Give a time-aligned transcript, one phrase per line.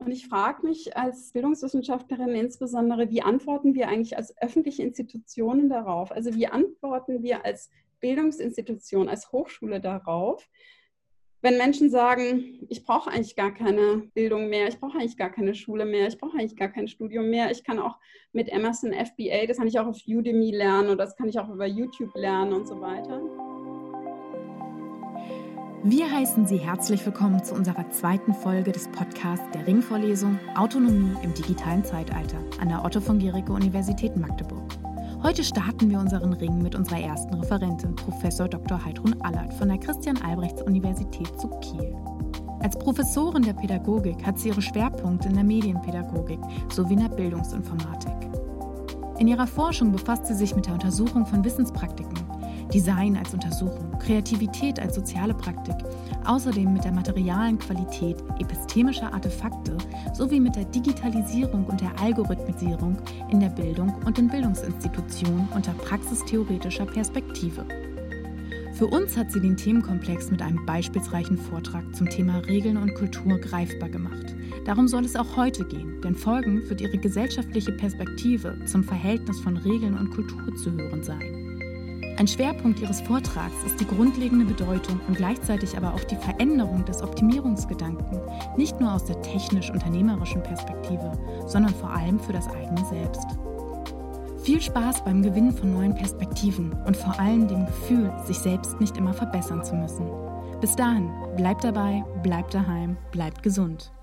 [0.00, 6.10] Und ich frage mich als Bildungswissenschaftlerin insbesondere, wie antworten wir eigentlich als öffentliche Institutionen darauf?
[6.10, 7.70] Also wie antworten wir als
[8.00, 10.48] Bildungsinstitution, als Hochschule darauf,
[11.42, 15.54] wenn Menschen sagen, ich brauche eigentlich gar keine Bildung mehr, ich brauche eigentlich gar keine
[15.54, 17.96] Schule mehr, ich brauche eigentlich gar kein Studium mehr, ich kann auch
[18.32, 21.48] mit Emerson FBA, das kann ich auch auf Udemy lernen oder das kann ich auch
[21.48, 23.39] über YouTube lernen und so weiter.
[25.82, 31.32] Wir heißen Sie herzlich willkommen zu unserer zweiten Folge des Podcasts der Ringvorlesung Autonomie im
[31.32, 34.62] digitalen Zeitalter an der Otto von Guericke Universität Magdeburg.
[35.22, 38.22] Heute starten wir unseren Ring mit unserer ersten Referentin, Prof.
[38.50, 38.84] Dr.
[38.84, 41.96] Heidrun Allert von der Christian-Albrechts-Universität zu Kiel.
[42.60, 48.28] Als Professorin der Pädagogik hat sie ihre Schwerpunkte in der Medienpädagogik sowie in der Bildungsinformatik.
[49.18, 52.18] In ihrer Forschung befasst sie sich mit der Untersuchung von Wissenspraktiken,
[52.72, 55.74] Design als Untersuchung, Kreativität als soziale Praktik,
[56.24, 59.76] außerdem mit der materialen Qualität epistemischer Artefakte
[60.14, 62.96] sowie mit der Digitalisierung und der Algorithmisierung
[63.30, 67.64] in der Bildung und in Bildungsinstitutionen unter praxistheoretischer Perspektive.
[68.74, 73.38] Für uns hat sie den Themenkomplex mit einem beispielsreichen Vortrag zum Thema Regeln und Kultur
[73.38, 74.34] greifbar gemacht.
[74.64, 79.56] Darum soll es auch heute gehen, denn folgend wird ihre gesellschaftliche Perspektive zum Verhältnis von
[79.56, 81.49] Regeln und Kultur zu hören sein.
[82.20, 87.00] Ein Schwerpunkt Ihres Vortrags ist die grundlegende Bedeutung und gleichzeitig aber auch die Veränderung des
[87.02, 88.20] Optimierungsgedanken,
[88.58, 91.12] nicht nur aus der technisch-unternehmerischen Perspektive,
[91.46, 93.24] sondern vor allem für das eigene Selbst.
[94.42, 98.98] Viel Spaß beim Gewinnen von neuen Perspektiven und vor allem dem Gefühl, sich selbst nicht
[98.98, 100.06] immer verbessern zu müssen.
[100.60, 103.94] Bis dahin, bleibt dabei, bleibt daheim, bleibt gesund.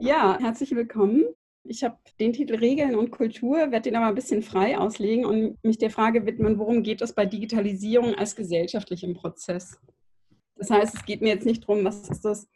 [0.00, 1.26] Ja, herzlich willkommen.
[1.64, 5.62] Ich habe den Titel Regeln und Kultur, werde den aber ein bisschen frei auslegen und
[5.62, 9.78] mich der Frage widmen, worum geht es bei Digitalisierung als gesellschaftlichem Prozess?
[10.56, 12.48] Das heißt, es geht mir jetzt nicht darum, was ist das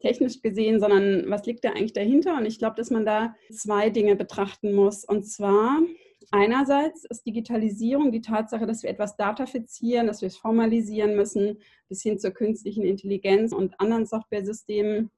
[0.00, 2.36] technisch gesehen, sondern was liegt da eigentlich dahinter?
[2.36, 5.04] Und ich glaube, dass man da zwei Dinge betrachten muss.
[5.04, 5.80] Und zwar
[6.30, 12.02] einerseits ist Digitalisierung die Tatsache, dass wir etwas datafizieren, dass wir es formalisieren müssen, bis
[12.02, 15.10] hin zur künstlichen Intelligenz und anderen Softwaresystemen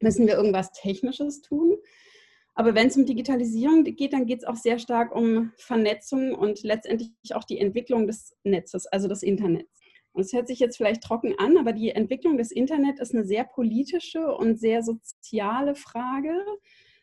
[0.00, 1.76] müssen wir irgendwas Technisches tun.
[2.58, 6.64] Aber wenn es um Digitalisierung geht, dann geht es auch sehr stark um Vernetzung und
[6.64, 9.70] letztendlich auch die Entwicklung des Netzes, also des Internets.
[10.10, 13.24] Und es hört sich jetzt vielleicht trocken an, aber die Entwicklung des Internets ist eine
[13.24, 16.32] sehr politische und sehr soziale Frage.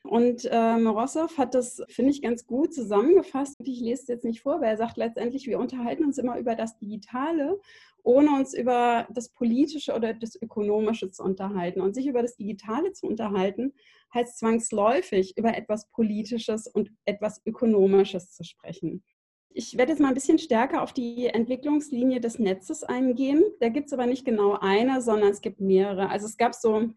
[0.03, 3.55] Und äh, Morosow hat das, finde ich, ganz gut zusammengefasst.
[3.63, 6.55] Ich lese es jetzt nicht vor, weil er sagt letztendlich, wir unterhalten uns immer über
[6.55, 7.61] das Digitale
[8.05, 11.81] ohne uns über das Politische oder das Ökonomische zu unterhalten.
[11.81, 13.73] Und sich über das Digitale zu unterhalten,
[14.13, 19.03] heißt zwangsläufig über etwas Politisches und etwas Ökonomisches zu sprechen.
[19.49, 23.43] Ich werde jetzt mal ein bisschen stärker auf die Entwicklungslinie des Netzes eingehen.
[23.59, 26.09] Da gibt es aber nicht genau eine, sondern es gibt mehrere.
[26.09, 26.89] Also es gab so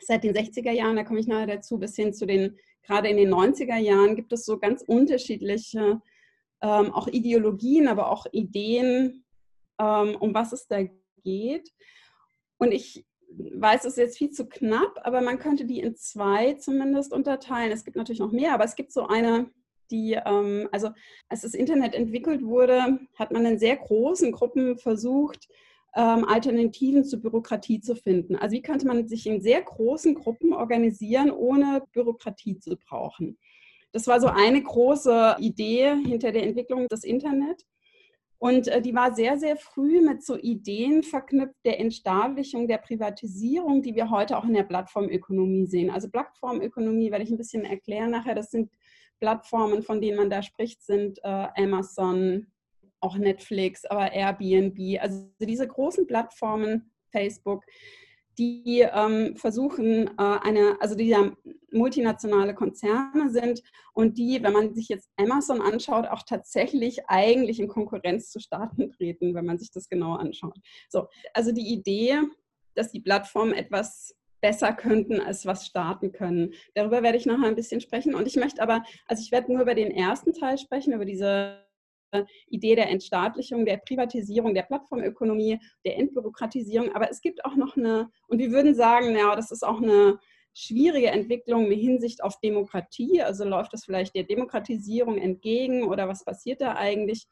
[0.00, 3.16] seit den 60er Jahren, da komme ich nachher dazu, bis hin zu den, gerade in
[3.16, 6.02] den 90er Jahren, gibt es so ganz unterschiedliche
[6.62, 9.23] ähm, auch Ideologien, aber auch Ideen,
[9.78, 10.80] um was es da
[11.22, 11.70] geht.
[12.58, 13.04] Und ich
[13.36, 17.72] weiß, es ist jetzt viel zu knapp, aber man könnte die in zwei zumindest unterteilen.
[17.72, 19.50] Es gibt natürlich noch mehr, aber es gibt so eine,
[19.90, 20.90] die, ähm, also
[21.28, 25.48] als das Internet entwickelt wurde, hat man in sehr großen Gruppen versucht,
[25.96, 28.36] ähm, Alternativen zur Bürokratie zu finden.
[28.36, 33.38] Also wie könnte man sich in sehr großen Gruppen organisieren, ohne Bürokratie zu brauchen?
[33.92, 37.64] Das war so eine große Idee hinter der Entwicklung des Internet.
[38.38, 43.82] Und äh, die war sehr, sehr früh mit so Ideen verknüpft der Entstaatlichung, der Privatisierung,
[43.82, 45.90] die wir heute auch in der Plattformökonomie sehen.
[45.90, 48.34] Also Plattformökonomie werde ich ein bisschen erklären nachher.
[48.34, 48.70] Das sind
[49.20, 52.48] Plattformen, von denen man da spricht, sind äh, Amazon,
[53.00, 55.00] auch Netflix, aber Airbnb.
[55.00, 57.64] Also diese großen Plattformen, Facebook,
[58.38, 61.30] die ähm, versuchen, äh, eine, also die ja
[61.74, 63.62] multinationale Konzerne sind
[63.92, 68.90] und die, wenn man sich jetzt Amazon anschaut, auch tatsächlich eigentlich in Konkurrenz zu Staaten
[68.90, 70.56] treten, wenn man sich das genau anschaut.
[70.88, 72.20] So, also die Idee,
[72.74, 76.52] dass die Plattformen etwas besser könnten, als was starten können.
[76.74, 78.14] Darüber werde ich nachher ein bisschen sprechen.
[78.14, 81.64] Und ich möchte aber, also ich werde nur über den ersten Teil sprechen, über diese
[82.46, 86.94] Idee der Entstaatlichung, der Privatisierung, der Plattformökonomie, der Entbürokratisierung.
[86.94, 90.18] Aber es gibt auch noch eine, und wir würden sagen, ja, das ist auch eine
[90.54, 93.20] schwierige Entwicklung mit Hinsicht auf Demokratie.
[93.20, 97.26] Also läuft das vielleicht der Demokratisierung entgegen oder was passiert da eigentlich?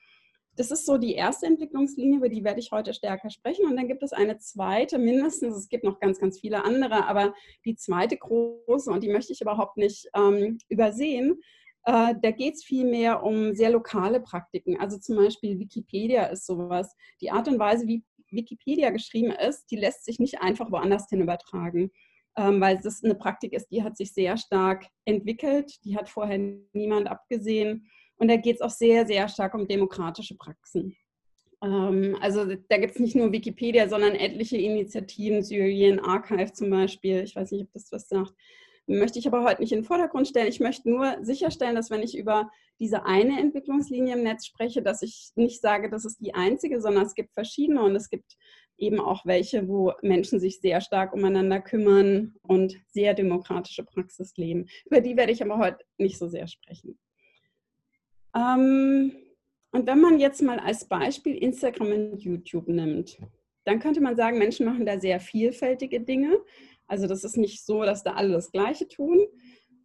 [0.56, 3.64] Das ist so die erste Entwicklungslinie, über die werde ich heute stärker sprechen.
[3.64, 7.32] Und dann gibt es eine zweite, mindestens, es gibt noch ganz, ganz viele andere, aber
[7.64, 11.40] die zweite große, und die möchte ich überhaupt nicht ähm, übersehen,
[11.84, 14.78] äh, da geht es vielmehr um sehr lokale Praktiken.
[14.78, 16.94] Also zum Beispiel Wikipedia ist sowas.
[17.20, 21.20] Die Art und Weise, wie Wikipedia geschrieben ist, die lässt sich nicht einfach woanders hin
[21.20, 21.90] übertragen,
[22.34, 26.38] weil das eine Praktik ist, die hat sich sehr stark entwickelt, die hat vorher
[26.73, 30.96] niemand abgesehen und da geht es auch sehr, sehr stark um demokratische Praxen.
[31.62, 37.23] Ähm, also da gibt es nicht nur Wikipedia, sondern etliche Initiativen, Syrien Archive zum Beispiel,
[37.23, 38.34] ich weiß nicht, ob das was sagt,
[38.87, 40.49] möchte ich aber heute nicht in den Vordergrund stellen.
[40.49, 42.50] Ich möchte nur sicherstellen, dass wenn ich über
[42.81, 47.06] diese eine Entwicklungslinie im Netz spreche, dass ich nicht sage, das ist die einzige, sondern
[47.06, 48.37] es gibt verschiedene und es gibt
[48.82, 54.67] eben auch welche, wo Menschen sich sehr stark umeinander kümmern und sehr demokratische Praxis leben.
[54.84, 56.99] Über die werde ich aber heute nicht so sehr sprechen.
[58.34, 59.12] Ähm,
[59.70, 63.19] und wenn man jetzt mal als Beispiel Instagram und YouTube nimmt,
[63.64, 66.40] dann könnte man sagen, Menschen machen da sehr vielfältige Dinge.
[66.88, 69.20] Also das ist nicht so, dass da alle das Gleiche tun.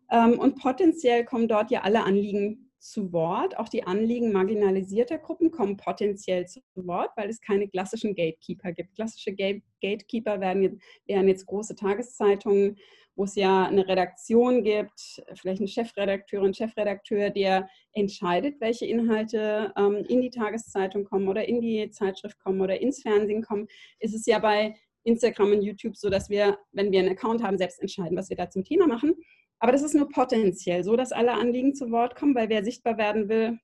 [0.09, 3.57] Ähm, und potenziell kommen dort ja alle Anliegen zu Wort.
[3.57, 8.95] Auch die Anliegen marginalisierter Gruppen kommen potenziell zu Wort, weil es keine klassischen Gatekeeper gibt.
[8.95, 12.77] Klassische Gatekeeper werden wären jetzt große Tageszeitungen,
[13.15, 20.05] wo es ja eine Redaktion gibt, vielleicht eine Chefredakteurin, Chefredakteur, der entscheidet, welche Inhalte ähm,
[20.07, 23.67] in die Tageszeitung kommen oder in die Zeitschrift kommen oder ins Fernsehen kommen,
[23.99, 27.57] ist es ja bei Instagram und YouTube so, dass wir, wenn wir einen Account haben,
[27.57, 29.15] selbst entscheiden, was wir da zum Thema machen.
[29.59, 32.97] Aber das ist nur potenziell so, dass alle Anliegen zu Wort kommen, weil wer sichtbar
[32.97, 33.59] werden will,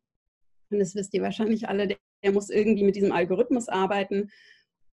[0.69, 4.31] und das wisst ihr wahrscheinlich alle, der, der muss irgendwie mit diesem Algorithmus arbeiten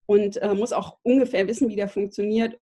[0.06, 2.60] und äh, muss auch ungefähr wissen, wie der funktioniert,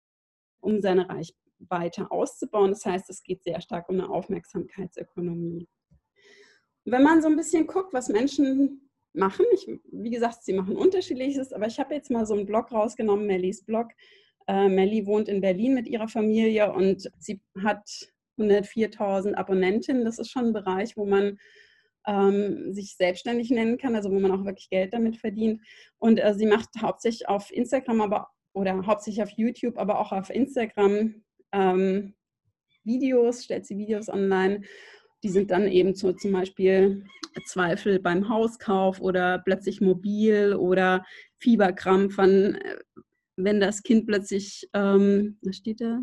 [0.60, 2.70] um seine Reichweite auszubauen.
[2.70, 5.68] Das heißt, es geht sehr stark um eine Aufmerksamkeitsökonomie.
[6.86, 8.84] Wenn man so ein bisschen guckt, was Menschen
[9.14, 9.46] machen.
[9.54, 13.26] Ich, wie gesagt, sie machen unterschiedliches, aber ich habe jetzt mal so einen Blog rausgenommen,
[13.26, 13.88] Mellies Blog.
[14.46, 20.04] Äh, wohnt in Berlin mit ihrer Familie und sie hat 104.000 Abonnentinnen.
[20.04, 21.38] Das ist schon ein Bereich, wo man
[22.06, 25.62] ähm, sich selbstständig nennen kann, also wo man auch wirklich Geld damit verdient.
[25.98, 30.30] Und äh, sie macht hauptsächlich auf Instagram, aber oder hauptsächlich auf YouTube, aber auch auf
[30.30, 31.22] Instagram
[31.52, 32.14] ähm,
[32.84, 34.62] Videos, stellt sie Videos online
[35.24, 37.02] die sind dann eben so zum Beispiel
[37.46, 41.04] Zweifel beim Hauskauf oder plötzlich mobil oder
[41.38, 42.58] Fieberkrampf, wenn,
[43.36, 46.00] wenn das Kind plötzlich, ähm, was steht da?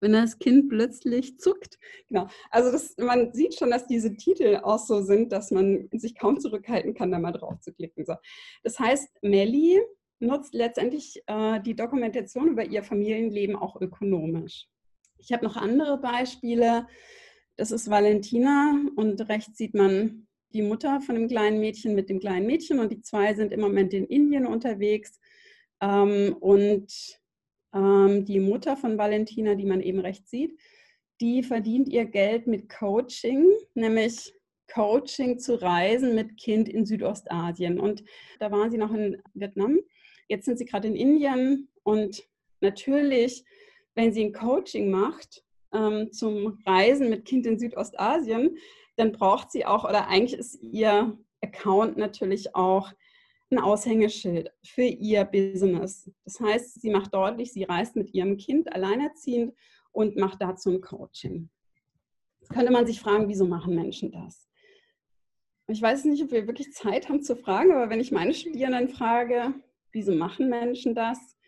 [0.00, 1.78] Wenn das Kind plötzlich zuckt.
[2.08, 2.28] Genau.
[2.50, 6.38] Also das, man sieht schon, dass diese Titel auch so sind, dass man sich kaum
[6.38, 8.04] zurückhalten kann, da mal drauf zu klicken.
[8.04, 8.14] So.
[8.62, 9.80] Das heißt, Melli
[10.20, 14.68] nutzt letztendlich äh, die Dokumentation über ihr Familienleben auch ökonomisch.
[15.18, 16.86] Ich habe noch andere Beispiele.
[17.56, 22.20] Das ist Valentina und rechts sieht man die Mutter von dem kleinen Mädchen mit dem
[22.20, 25.20] kleinen Mädchen und die zwei sind im Moment in Indien unterwegs.
[25.80, 27.17] Ähm, und
[27.74, 30.58] ähm, die Mutter von Valentina, die man eben rechts sieht,
[31.20, 34.32] die verdient ihr Geld mit Coaching, nämlich
[34.72, 37.80] Coaching zu reisen mit Kind in Südostasien.
[37.80, 38.04] Und
[38.38, 39.78] da waren sie noch in Vietnam.
[40.28, 42.22] Jetzt sind sie gerade in Indien und
[42.60, 43.44] natürlich,
[43.94, 45.42] wenn sie ein Coaching macht,
[45.72, 48.56] ähm, zum Reisen mit Kind in Südostasien,
[48.96, 52.92] dann braucht sie auch, oder eigentlich ist ihr Account natürlich auch
[53.50, 56.10] ein Aushängeschild für ihr Business.
[56.24, 59.54] Das heißt, sie macht deutlich, sie reist mit ihrem Kind alleinerziehend
[59.92, 61.48] und macht dazu ein Coaching.
[62.40, 64.48] Jetzt könnte man sich fragen, wieso machen Menschen das?
[65.66, 68.88] Ich weiß nicht, ob wir wirklich Zeit haben zu fragen, aber wenn ich meine Studierenden
[68.88, 69.54] frage,
[69.92, 71.38] wieso machen Menschen das,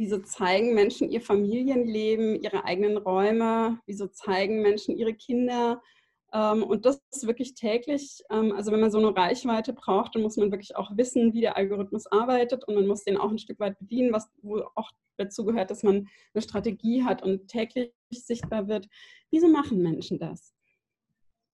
[0.00, 3.80] Wieso zeigen Menschen ihr Familienleben, ihre eigenen Räume?
[3.84, 5.82] Wieso zeigen Menschen ihre Kinder?
[6.32, 8.22] Ähm, und das ist wirklich täglich.
[8.30, 11.40] Ähm, also wenn man so eine Reichweite braucht, dann muss man wirklich auch wissen, wie
[11.40, 14.90] der Algorithmus arbeitet und man muss den auch ein Stück weit bedienen, was wo auch
[15.16, 18.88] dazu gehört, dass man eine Strategie hat und täglich sichtbar wird.
[19.30, 20.54] Wieso machen Menschen das?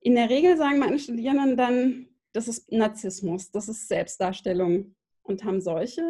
[0.00, 5.60] In der Regel sagen meine Studierenden dann, das ist Narzissmus, das ist Selbstdarstellung und haben
[5.60, 6.02] solche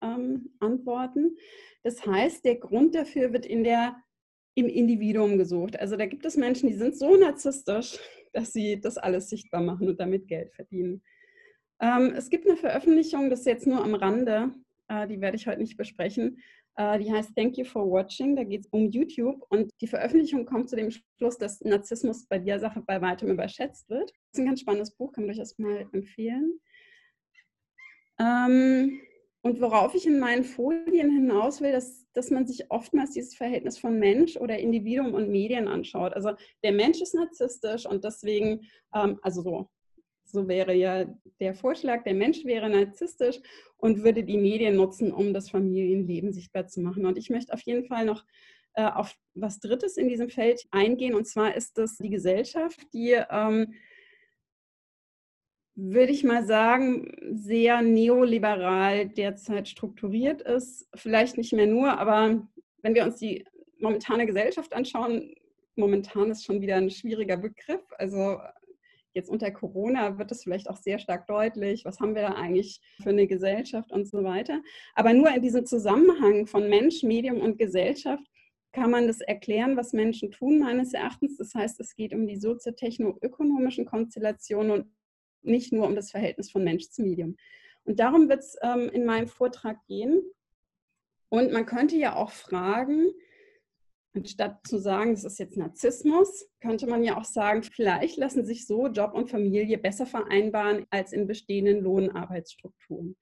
[0.00, 1.36] ähm, Antworten.
[1.82, 3.96] Das heißt, der Grund dafür wird in der,
[4.54, 5.78] im Individuum gesucht.
[5.78, 7.98] Also da gibt es Menschen, die sind so narzisstisch,
[8.32, 11.02] dass sie das alles sichtbar machen und damit Geld verdienen.
[11.80, 14.52] Ähm, es gibt eine Veröffentlichung, das ist jetzt nur am Rande,
[14.88, 16.38] äh, die werde ich heute nicht besprechen.
[16.76, 18.36] Äh, die heißt Thank You for Watching.
[18.36, 22.38] Da geht es um YouTube und die Veröffentlichung kommt zu dem Schluss, dass Narzissmus bei
[22.38, 24.10] der Sache bei weitem überschätzt wird.
[24.10, 26.60] Das ist ein ganz spannendes Buch, kann man durchaus mal empfehlen.
[28.18, 29.00] Ähm,
[29.42, 33.76] und worauf ich in meinen Folien hinaus will, dass, dass man sich oftmals dieses Verhältnis
[33.76, 36.14] von Mensch oder Individuum und Medien anschaut.
[36.14, 36.30] Also
[36.62, 38.60] der Mensch ist narzisstisch und deswegen,
[38.94, 39.68] ähm, also so,
[40.24, 41.06] so wäre ja
[41.40, 43.40] der Vorschlag, der Mensch wäre narzisstisch
[43.76, 47.04] und würde die Medien nutzen, um das Familienleben sichtbar zu machen.
[47.04, 48.24] Und ich möchte auf jeden Fall noch
[48.74, 53.18] äh, auf was Drittes in diesem Feld eingehen, und zwar ist das die Gesellschaft, die
[53.30, 53.74] ähm,
[55.74, 60.88] würde ich mal sagen, sehr neoliberal derzeit strukturiert ist.
[60.94, 62.46] Vielleicht nicht mehr nur, aber
[62.82, 63.44] wenn wir uns die
[63.78, 65.34] momentane Gesellschaft anschauen,
[65.76, 67.82] momentan ist schon wieder ein schwieriger Begriff.
[67.96, 68.38] Also
[69.14, 72.80] jetzt unter Corona wird es vielleicht auch sehr stark deutlich, was haben wir da eigentlich
[73.02, 74.62] für eine Gesellschaft und so weiter.
[74.94, 78.26] Aber nur in diesem Zusammenhang von Mensch, Medium und Gesellschaft
[78.72, 81.36] kann man das erklären, was Menschen tun, meines Erachtens.
[81.36, 84.86] Das heißt, es geht um die soziotechno-ökonomischen Konstellationen und
[85.42, 87.36] nicht nur um das Verhältnis von Mensch zu Medium.
[87.84, 90.22] Und darum wird es ähm, in meinem Vortrag gehen.
[91.28, 93.06] Und man könnte ja auch fragen,
[94.14, 98.66] anstatt zu sagen, das ist jetzt Narzissmus, könnte man ja auch sagen, vielleicht lassen sich
[98.66, 103.16] so Job und Familie besser vereinbaren als in bestehenden Lohnarbeitsstrukturen.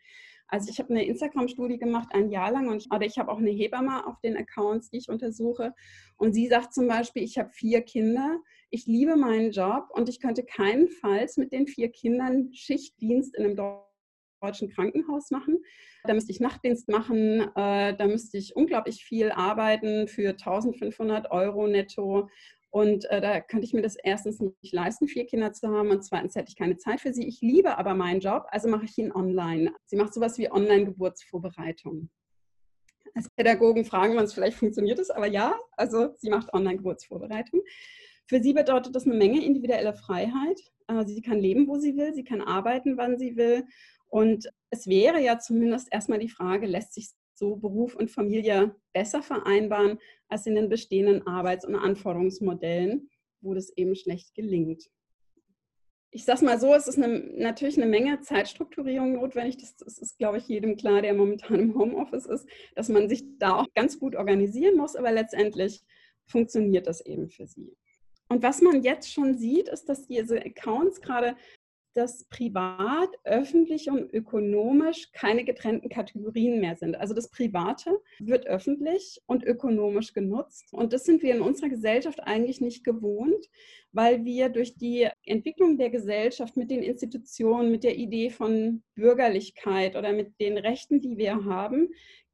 [0.49, 3.50] Also ich habe eine Instagram-Studie gemacht, ein Jahr lang, und oder ich habe auch eine
[3.50, 5.75] Hebamme auf den Accounts, die ich untersuche.
[6.17, 10.21] Und sie sagt zum Beispiel, ich habe vier Kinder, ich liebe meinen Job und ich
[10.21, 13.57] könnte keinenfalls mit den vier Kindern Schichtdienst in einem
[14.41, 15.62] deutschen Krankenhaus machen.
[16.05, 21.67] Da müsste ich Nachtdienst machen, äh, da müsste ich unglaublich viel arbeiten für 1500 Euro
[21.67, 22.29] netto.
[22.71, 26.05] Und äh, da könnte ich mir das erstens nicht leisten, vier Kinder zu haben und
[26.05, 27.27] zweitens hätte ich keine Zeit für sie.
[27.27, 29.75] Ich liebe aber meinen Job, also mache ich ihn online.
[29.87, 32.11] Sie macht sowas wie Online-Geburtsvorbereitung.
[33.12, 37.61] Als Pädagogen fragen wir uns, vielleicht funktioniert es, aber ja, also sie macht Online-Geburtsvorbereitung.
[38.31, 40.61] Für sie bedeutet das eine Menge individuelle Freiheit.
[40.87, 43.65] Äh, sie kann leben, wo sie will, sie kann arbeiten, wann sie will.
[44.07, 49.25] Und es wäre ja zumindest erstmal die Frage, lässt sich so Beruf und Familie besser
[49.25, 53.11] vereinbaren als in den bestehenden Arbeits- und Anforderungsmodellen,
[53.41, 54.89] wo das eben schlecht gelingt.
[56.13, 59.57] Ich sage mal so, es ist eine, natürlich eine Menge Zeitstrukturierung notwendig.
[59.57, 63.25] Das, das, ist, glaube ich, jedem klar, der momentan im Homeoffice ist, dass man sich
[63.41, 65.83] da auch ganz gut organisieren muss, aber letztendlich
[66.27, 67.77] funktioniert das eben für sie.
[68.31, 71.37] Und was man jetzt schon sieht, ist, dass diese Accounts gerade
[71.95, 76.95] das privat, öffentlich und ökonomisch keine getrennten Kategorien mehr sind.
[76.95, 80.73] Also das Private wird öffentlich und ökonomisch genutzt.
[80.73, 83.47] Und das sind wir in unserer Gesellschaft eigentlich nicht gewohnt,
[83.91, 89.97] weil wir durch die Entwicklung der Gesellschaft mit den Institutionen, mit der Idee von Bürgerlichkeit
[89.97, 91.89] oder mit den Rechten, die wir haben,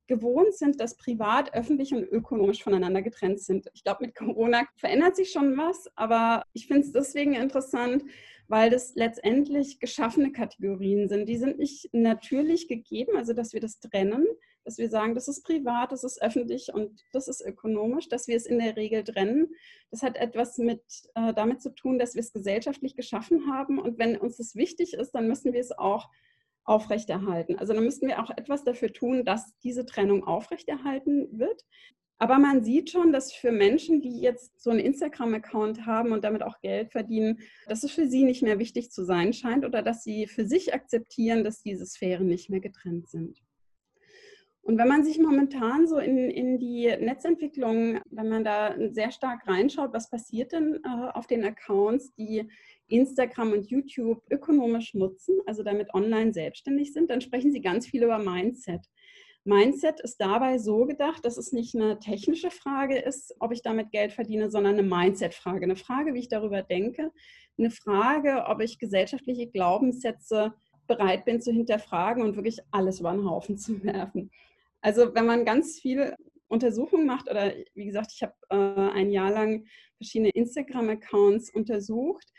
[0.06, 3.68] gewohnt sind, dass privat, öffentlich und ökonomisch voneinander getrennt sind.
[3.75, 8.04] Ich glaube, mit Corona verändert sich schon was, aber ich finde es deswegen interessant,
[8.48, 11.28] weil das letztendlich geschaffene Kategorien sind.
[11.28, 14.26] Die sind nicht natürlich gegeben, also dass wir das trennen,
[14.64, 18.36] dass wir sagen, das ist privat, das ist öffentlich und das ist ökonomisch, dass wir
[18.36, 19.54] es in der Regel trennen.
[19.90, 20.82] Das hat etwas mit,
[21.14, 24.94] äh, damit zu tun, dass wir es gesellschaftlich geschaffen haben und wenn uns das wichtig
[24.94, 26.08] ist, dann müssen wir es auch
[26.66, 27.56] aufrechterhalten.
[27.56, 31.62] Also dann müssten wir auch etwas dafür tun, dass diese Trennung aufrechterhalten wird.
[32.18, 36.42] Aber man sieht schon, dass für Menschen, die jetzt so einen Instagram-Account haben und damit
[36.42, 40.02] auch Geld verdienen, dass es für sie nicht mehr wichtig zu sein scheint oder dass
[40.02, 43.42] sie für sich akzeptieren, dass diese Sphären nicht mehr getrennt sind.
[44.62, 49.46] Und wenn man sich momentan so in, in die Netzentwicklung, wenn man da sehr stark
[49.46, 52.50] reinschaut, was passiert denn äh, auf den Accounts, die
[52.88, 58.05] Instagram und YouTube ökonomisch nutzen, also damit online selbstständig sind, dann sprechen sie ganz viel
[58.05, 58.87] über Mindset.
[59.45, 63.93] Mindset ist dabei so gedacht, dass es nicht eine technische Frage ist, ob ich damit
[63.93, 65.62] Geld verdiene, sondern eine Mindset-Frage.
[65.62, 67.12] Eine Frage, wie ich darüber denke.
[67.57, 70.52] Eine Frage, ob ich gesellschaftliche Glaubenssätze
[70.88, 74.33] bereit bin zu hinterfragen und wirklich alles über den Haufen zu werfen.
[74.81, 76.16] Also wenn man ganz viele
[76.49, 79.66] Untersuchungen macht, oder wie gesagt, ich habe äh, ein Jahr lang
[79.97, 82.33] verschiedene Instagram-Accounts untersucht,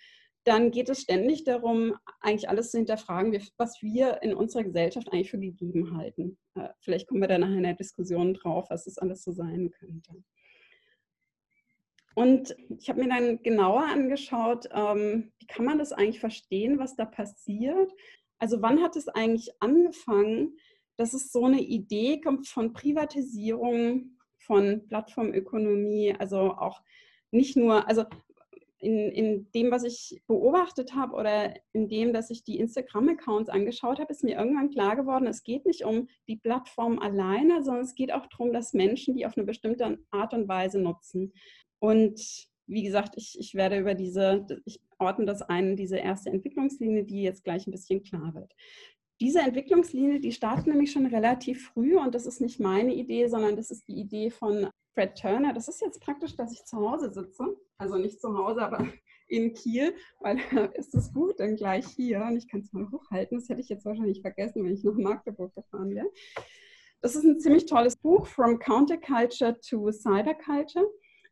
[0.48, 5.30] dann geht es ständig darum, eigentlich alles zu hinterfragen, was wir in unserer Gesellschaft eigentlich
[5.30, 6.38] für gegeben halten.
[6.56, 9.72] Äh, vielleicht kommen wir da nachher in der Diskussion drauf, was das alles so sein
[9.72, 10.24] könnte.
[12.16, 16.96] Und ich habe mir dann genauer angeschaut, ähm, wie kann man das eigentlich verstehen, was
[16.96, 17.92] da passiert.
[18.40, 20.58] Also wann hat es eigentlich angefangen,
[20.96, 26.82] dass es so eine Idee kommt von Privatisierung, von Plattformökonomie, also auch
[27.32, 28.06] nicht nur, also
[28.80, 34.00] in, in dem, was ich beobachtet habe oder in dem, dass ich die Instagram-Accounts angeschaut
[34.00, 37.96] habe, ist mir irgendwann klar geworden, es geht nicht um die Plattform alleine, sondern es
[37.96, 41.34] geht auch darum, dass Menschen die auf eine bestimmte Art und Weise nutzen.
[41.80, 47.04] Und wie gesagt, ich, ich werde über diese, ich ordne das ein, diese erste Entwicklungslinie,
[47.04, 48.54] die jetzt gleich ein bisschen klar wird.
[49.20, 53.56] Diese Entwicklungslinie, die startet nämlich schon relativ früh und das ist nicht meine Idee, sondern
[53.56, 55.54] das ist die Idee von Fred Turner.
[55.54, 57.56] Das ist jetzt praktisch, dass ich zu Hause sitze.
[57.78, 58.88] Also nicht zu Hause, aber
[59.28, 62.90] in Kiel, weil da ist es gut dann gleich hier und ich kann es mal
[62.92, 63.38] hochhalten.
[63.38, 66.08] Das hätte ich jetzt wahrscheinlich vergessen, wenn ich nach Magdeburg gefahren wäre.
[67.02, 70.88] Das ist ein ziemlich tolles Buch, From Counterculture to Cyberculture.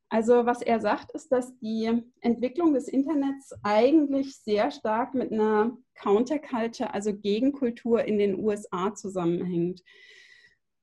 [0.10, 1.92] Also was er sagt, ist, dass die
[2.22, 9.82] Entwicklung des Internets eigentlich sehr stark mit einer Counterculture, also Gegenkultur in den USA zusammenhängt.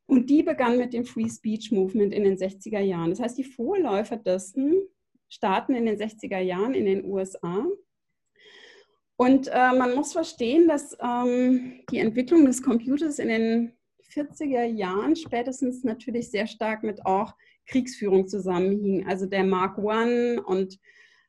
[0.06, 3.11] Und die begann mit dem Free Speech Movement in den 60er Jahren.
[3.11, 4.82] Das heißt, die Vorläufer dessen
[5.28, 7.66] starten in den 60er Jahren in den USA.
[9.16, 13.73] Und äh, man muss verstehen, dass ähm, die Entwicklung des Computers in den
[14.12, 17.35] 40er Jahren spätestens natürlich sehr stark mit auch
[17.66, 19.06] Kriegsführung zusammenhing.
[19.06, 20.78] Also der Mark I und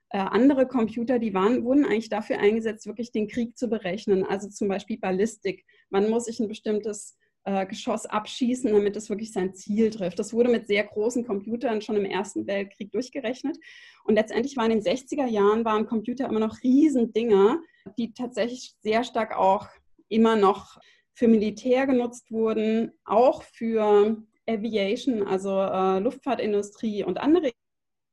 [0.09, 4.25] äh, andere Computer, die waren, wurden eigentlich dafür eingesetzt, wirklich den Krieg zu berechnen.
[4.25, 5.65] Also zum Beispiel Ballistik.
[5.89, 10.19] Man muss sich ein bestimmtes äh, Geschoss abschießen, damit es wirklich sein Ziel trifft.
[10.19, 13.57] Das wurde mit sehr großen Computern schon im Ersten Weltkrieg durchgerechnet.
[14.03, 17.59] Und letztendlich waren in den 60er Jahren waren Computer immer noch Riesendinger,
[17.97, 19.67] die tatsächlich sehr stark auch
[20.09, 20.77] immer noch
[21.13, 27.51] für Militär genutzt wurden, auch für Aviation, also äh, Luftfahrtindustrie und andere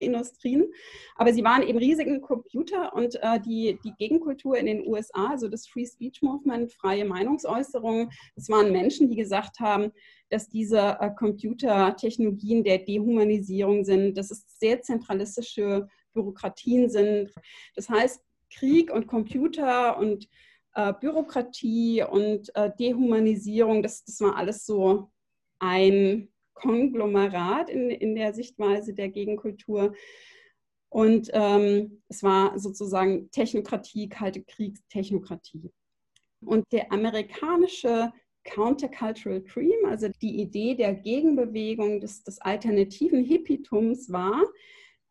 [0.00, 0.66] Industrien.
[1.16, 5.48] Aber sie waren eben riesige Computer und äh, die, die Gegenkultur in den USA, also
[5.48, 9.92] das Free Speech Movement, freie Meinungsäußerung, das waren Menschen, die gesagt haben,
[10.30, 17.32] dass diese äh, Computertechnologien der Dehumanisierung sind, dass es sehr zentralistische Bürokratien sind.
[17.74, 20.28] Das heißt, Krieg und Computer und
[20.74, 25.10] äh, Bürokratie und äh, Dehumanisierung, das, das war alles so
[25.58, 29.94] ein Konglomerat in, in der Sichtweise der Gegenkultur.
[30.88, 35.70] Und ähm, es war sozusagen Technokratie, kalte Kriegstechnokratie.
[36.44, 38.12] Und der amerikanische
[38.44, 44.42] Countercultural Dream, also die Idee der Gegenbewegung des, des alternativen Hippietums war,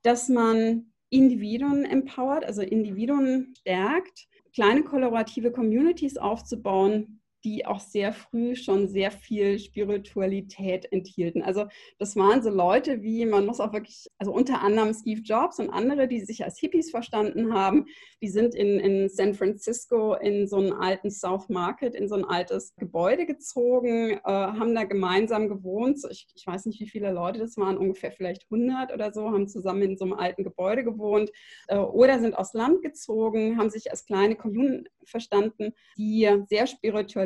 [0.02, 8.56] dass man Individuen empowert, also Individuen stärkt, kleine kollaborative Communities aufzubauen, die auch sehr früh
[8.56, 11.42] schon sehr viel Spiritualität enthielten.
[11.42, 11.66] Also
[11.98, 15.70] das waren so Leute wie, man muss auch wirklich, also unter anderem Steve Jobs und
[15.70, 17.86] andere, die sich als Hippies verstanden haben,
[18.22, 22.26] die sind in, in San Francisco in so einen alten South Market, in so ein
[22.26, 26.00] altes Gebäude gezogen, äh, haben da gemeinsam gewohnt.
[26.10, 29.48] Ich, ich weiß nicht, wie viele Leute das waren, ungefähr vielleicht 100 oder so, haben
[29.48, 31.32] zusammen in so einem alten Gebäude gewohnt
[31.68, 36.68] äh, oder sind aus Land gezogen, haben sich als kleine Kommunen verstanden, die sehr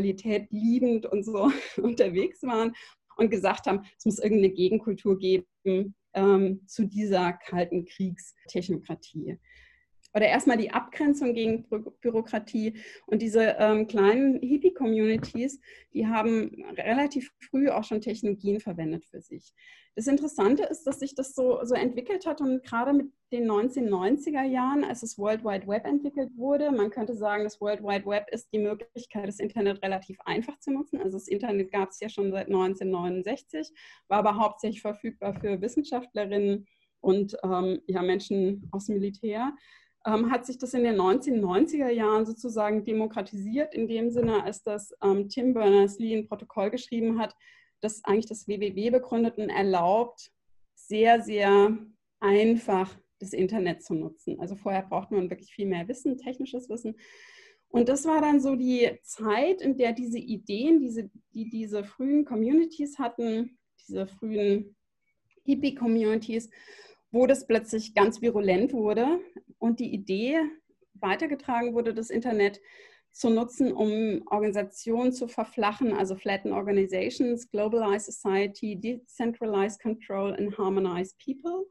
[0.04, 2.74] Spiritualität liebend und so unterwegs waren
[3.16, 9.40] und gesagt haben, es muss irgendeine Gegenkultur geben ähm, zu dieser kalten Kriegstechnokratie
[10.16, 11.66] oder erstmal die Abgrenzung gegen
[12.02, 12.76] Bürokratie.
[13.08, 15.60] Und diese ähm, kleinen Hippie-Communities,
[15.92, 19.54] die haben relativ früh auch schon Technologien verwendet für sich.
[19.96, 24.44] Das Interessante ist, dass sich das so, so entwickelt hat und gerade mit den 1990er
[24.44, 28.28] Jahren, als das World Wide Web entwickelt wurde, man könnte sagen, das World Wide Web
[28.32, 31.00] ist die Möglichkeit, das Internet relativ einfach zu nutzen.
[31.02, 33.72] Also das Internet gab es ja schon seit 1969,
[34.08, 36.68] war aber hauptsächlich verfügbar für Wissenschaftlerinnen
[37.02, 39.54] und ähm, ja, Menschen aus dem Militär
[40.06, 44.94] ähm, hat sich das in den 1990er Jahren sozusagen demokratisiert, in dem Sinne, als das
[45.04, 47.36] ähm, Tim Berners-Lee ein Protokoll geschrieben hat,
[47.82, 50.32] das eigentlich das WWW begründet und erlaubt,
[50.76, 51.78] sehr, sehr
[52.20, 52.90] einfach
[53.24, 54.40] das Internet zu nutzen.
[54.40, 56.96] Also vorher braucht man wirklich viel mehr Wissen, technisches Wissen.
[57.70, 62.24] Und das war dann so die Zeit, in der diese Ideen, diese, die diese frühen
[62.24, 64.76] Communities hatten, diese frühen
[65.46, 66.50] Hippie-Communities,
[67.12, 69.20] wo das plötzlich ganz virulent wurde
[69.58, 70.40] und die Idee
[70.94, 72.62] weitergetragen wurde, das Internet
[73.12, 81.16] zu nutzen, um Organisationen zu verflachen, also flatten organizations, globalize society, decentralize control and harmonize
[81.24, 81.68] people.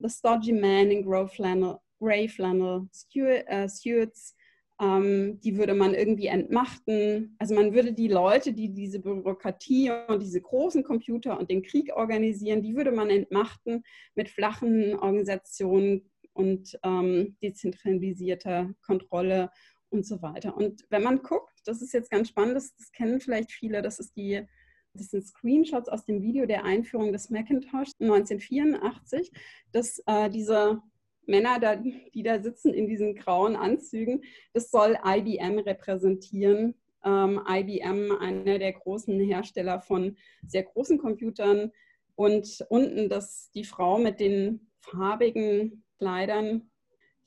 [0.00, 4.34] The stodgy man in grey flannel, gray flannel uh, suits
[4.80, 7.36] ähm, die würde man irgendwie entmachten.
[7.38, 11.94] Also man würde die Leute, die diese Bürokratie und diese großen Computer und den Krieg
[11.94, 13.82] organisieren, die würde man entmachten
[14.14, 19.50] mit flachen Organisationen und ähm, dezentralisierter Kontrolle
[19.90, 20.56] und so weiter.
[20.56, 23.98] Und wenn man guckt, das ist jetzt ganz spannend, das, das kennen vielleicht viele, das
[23.98, 24.46] ist die
[24.94, 29.30] das sind Screenshots aus dem Video der Einführung des Macintosh 1984,
[29.72, 30.82] dass äh, diese
[31.26, 34.22] Männer, da, die da sitzen in diesen grauen Anzügen,
[34.52, 36.74] das soll IBM repräsentieren.
[37.04, 41.72] Ähm, IBM, einer der großen Hersteller von sehr großen Computern.
[42.14, 46.70] Und unten das, die Frau mit den farbigen Kleidern,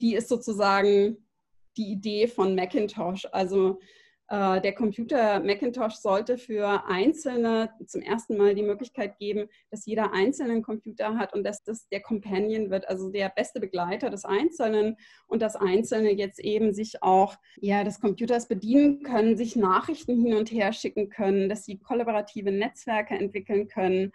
[0.01, 1.25] die ist sozusagen
[1.77, 3.27] die Idee von Macintosh.
[3.31, 3.79] Also
[4.31, 10.63] der Computer Macintosh sollte für Einzelne zum ersten Mal die Möglichkeit geben, dass jeder einzelnen
[10.63, 14.95] Computer hat und dass das der Companion wird, also der beste Begleiter des Einzelnen
[15.27, 20.33] und dass Einzelne jetzt eben sich auch ja, des Computers bedienen können, sich Nachrichten hin
[20.35, 24.13] und her schicken können, dass sie kollaborative Netzwerke entwickeln können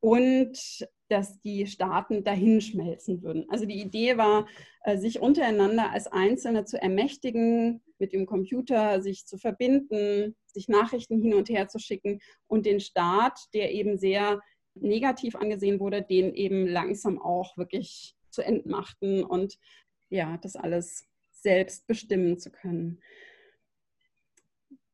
[0.00, 3.46] und dass die Staaten dahinschmelzen würden.
[3.50, 4.46] Also die Idee war,
[4.84, 11.20] äh, sich untereinander als Einzelne zu ermächtigen, mit dem Computer sich zu verbinden, sich Nachrichten
[11.20, 14.40] hin und her zu schicken und den Staat, der eben sehr
[14.74, 19.56] negativ angesehen wurde, den eben langsam auch wirklich zu entmachten und
[20.08, 23.00] ja, das alles selbst bestimmen zu können.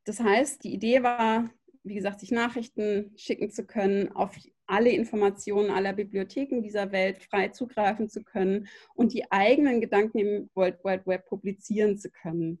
[0.05, 1.49] Das heißt, die Idee war,
[1.83, 7.49] wie gesagt, sich Nachrichten schicken zu können, auf alle Informationen aller Bibliotheken dieser Welt frei
[7.49, 12.59] zugreifen zu können und die eigenen Gedanken im World Wide Web publizieren zu können.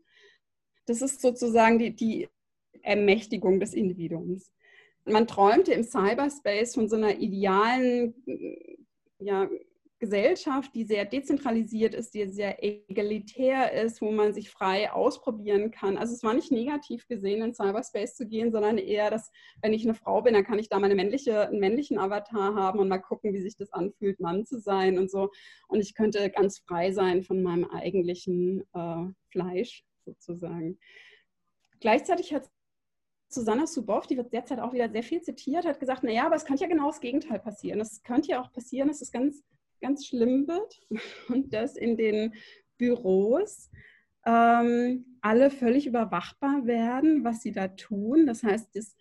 [0.87, 2.27] Das ist sozusagen die, die
[2.81, 4.51] Ermächtigung des Individuums.
[5.05, 8.13] Man träumte im Cyberspace von so einer idealen
[9.19, 9.49] ja,
[9.99, 15.97] Gesellschaft, die sehr dezentralisiert ist, die sehr egalitär ist, wo man sich frei ausprobieren kann.
[15.97, 19.83] Also es war nicht negativ gesehen, in Cyberspace zu gehen, sondern eher, dass wenn ich
[19.83, 22.99] eine Frau bin, dann kann ich da meine männliche, einen männlichen Avatar haben und mal
[22.99, 25.31] gucken, wie sich das anfühlt, Mann zu sein und so.
[25.67, 30.79] Und ich könnte ganz frei sein von meinem eigentlichen äh, Fleisch sozusagen.
[31.79, 32.49] Gleichzeitig hat
[33.29, 36.45] Susanna Suboff, die wird derzeit auch wieder sehr viel zitiert, hat gesagt, naja, aber es
[36.45, 37.79] könnte ja genau das Gegenteil passieren.
[37.81, 39.43] Es könnte ja auch passieren, dass es ganz
[39.81, 40.79] ganz schlimm wird
[41.29, 42.33] und dass in den
[42.77, 43.69] Büros
[44.25, 48.25] ähm, alle völlig überwachbar werden, was sie da tun.
[48.27, 48.95] Das heißt, das,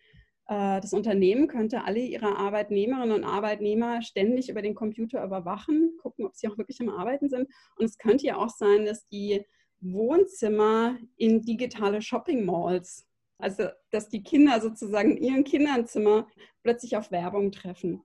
[0.48, 6.24] äh, das Unternehmen könnte alle ihre Arbeitnehmerinnen und Arbeitnehmer ständig über den Computer überwachen, gucken,
[6.24, 7.48] ob sie auch wirklich am Arbeiten sind.
[7.76, 9.44] Und es könnte ja auch sein, dass die
[9.80, 13.06] Wohnzimmer in digitale Shopping Malls,
[13.38, 16.26] also dass die Kinder sozusagen in ihren Kinderzimmer
[16.62, 18.02] plötzlich auf Werbung treffen.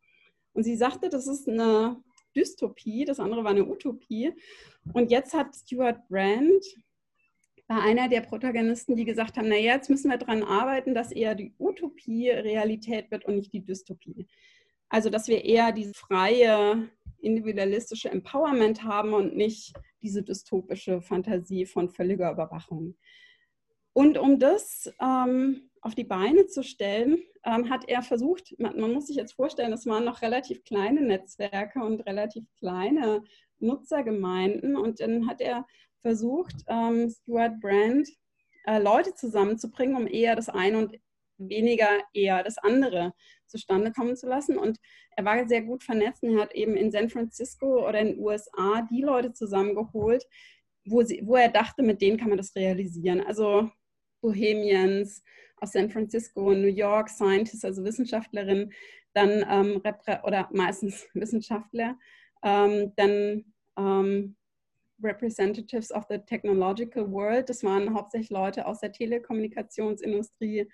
[0.53, 2.01] Und sie sagte, das ist eine
[2.35, 4.33] Dystopie, das andere war eine Utopie.
[4.93, 6.63] Und jetzt hat Stuart Brand,
[7.67, 11.35] war einer der Protagonisten, die gesagt haben, naja, jetzt müssen wir daran arbeiten, dass eher
[11.35, 14.27] die Utopie Realität wird und nicht die Dystopie.
[14.89, 16.89] Also, dass wir eher diese freie,
[17.21, 22.95] individualistische Empowerment haben und nicht diese dystopische Fantasie von völliger Überwachung.
[23.93, 28.93] Und um das ähm, auf die Beine zu stellen, ähm, hat er versucht, man, man,
[28.93, 33.23] muss sich jetzt vorstellen, das waren noch relativ kleine Netzwerke und relativ kleine
[33.59, 34.75] Nutzergemeinden.
[34.77, 35.65] Und dann hat er
[36.01, 38.07] versucht, ähm, Stuart Brand
[38.65, 40.97] äh, Leute zusammenzubringen, um eher das eine und
[41.37, 43.13] weniger eher das andere
[43.51, 44.57] zustande kommen zu lassen.
[44.57, 44.79] Und
[45.15, 48.19] er war sehr gut vernetzt und er hat eben in San Francisco oder in den
[48.19, 50.25] USA die Leute zusammengeholt,
[50.85, 53.21] wo, sie, wo er dachte, mit denen kann man das realisieren.
[53.21, 53.69] Also
[54.21, 55.23] Bohemians,
[55.57, 58.73] aus San Francisco, New York, Scientists, also Wissenschaftlerinnen,
[59.13, 59.81] dann ähm,
[60.23, 61.97] oder meistens Wissenschaftler,
[62.43, 63.45] ähm, dann
[63.77, 64.35] ähm,
[65.03, 70.69] Representatives of the Technological World, das waren hauptsächlich Leute aus der Telekommunikationsindustrie,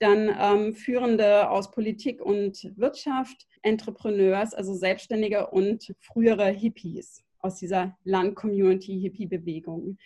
[0.00, 7.96] dann ähm, Führende aus Politik und Wirtschaft, Entrepreneurs, also Selbstständige und frühere Hippies aus dieser
[8.04, 9.98] Land-Community-Hippie-Bewegung.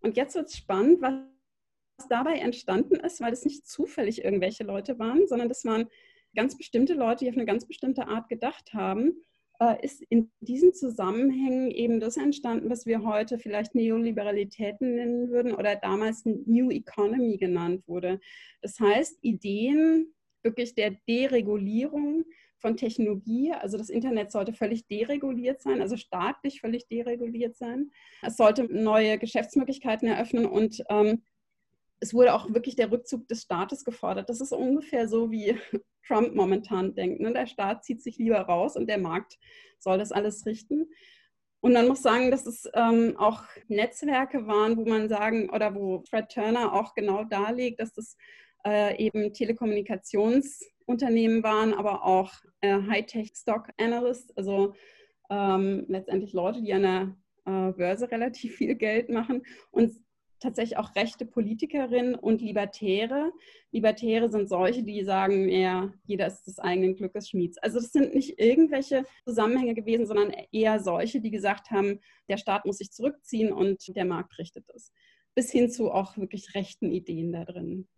[0.00, 4.98] Und jetzt wird es spannend, was dabei entstanden ist, weil es nicht zufällig irgendwelche Leute
[4.98, 5.88] waren, sondern das waren
[6.34, 9.22] ganz bestimmte Leute, die auf eine ganz bestimmte Art gedacht haben,
[9.82, 15.76] ist in diesen Zusammenhängen eben das entstanden, was wir heute vielleicht Neoliberalitäten nennen würden oder
[15.76, 18.20] damals New Economy genannt wurde.
[18.62, 22.24] Das heißt, Ideen wirklich der Deregulierung
[22.58, 23.52] von Technologie.
[23.52, 27.90] Also das Internet sollte völlig dereguliert sein, also staatlich völlig dereguliert sein.
[28.22, 31.22] Es sollte neue Geschäftsmöglichkeiten eröffnen und ähm,
[32.04, 34.28] es wurde auch wirklich der Rückzug des Staates gefordert.
[34.28, 35.56] Das ist ungefähr so, wie
[36.06, 37.20] Trump momentan denkt.
[37.20, 37.32] Ne?
[37.32, 39.38] Der Staat zieht sich lieber raus und der Markt
[39.78, 40.90] soll das alles richten.
[41.60, 46.04] Und man muss sagen, dass es ähm, auch Netzwerke waren, wo man sagen, oder wo
[46.10, 48.18] Fred Turner auch genau darlegt, dass das
[48.66, 54.74] äh, eben Telekommunikationsunternehmen waren, aber auch äh, Hightech-Stock-Analysts, also
[55.30, 60.04] ähm, letztendlich Leute, die an der äh, Börse relativ viel Geld machen und
[60.44, 63.32] tatsächlich auch rechte Politikerinnen und Libertäre.
[63.72, 67.58] Libertäre sind solche, die sagen, ja, jeder ist des eigenen Glückes Schmieds.
[67.58, 72.66] Also das sind nicht irgendwelche Zusammenhänge gewesen, sondern eher solche, die gesagt haben, der Staat
[72.66, 74.92] muss sich zurückziehen und der Markt richtet es.
[75.34, 77.88] Bis hin zu auch wirklich rechten Ideen da drin.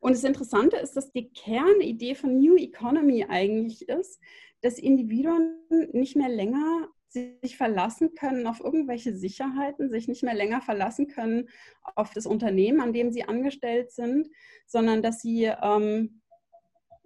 [0.00, 4.20] Und das Interessante ist, dass die Kernidee von New Economy eigentlich ist,
[4.60, 5.58] dass Individuen
[5.92, 11.48] nicht mehr länger sich verlassen können auf irgendwelche Sicherheiten, sich nicht mehr länger verlassen können
[11.94, 14.28] auf das Unternehmen, an dem sie angestellt sind,
[14.66, 16.20] sondern dass sie ähm,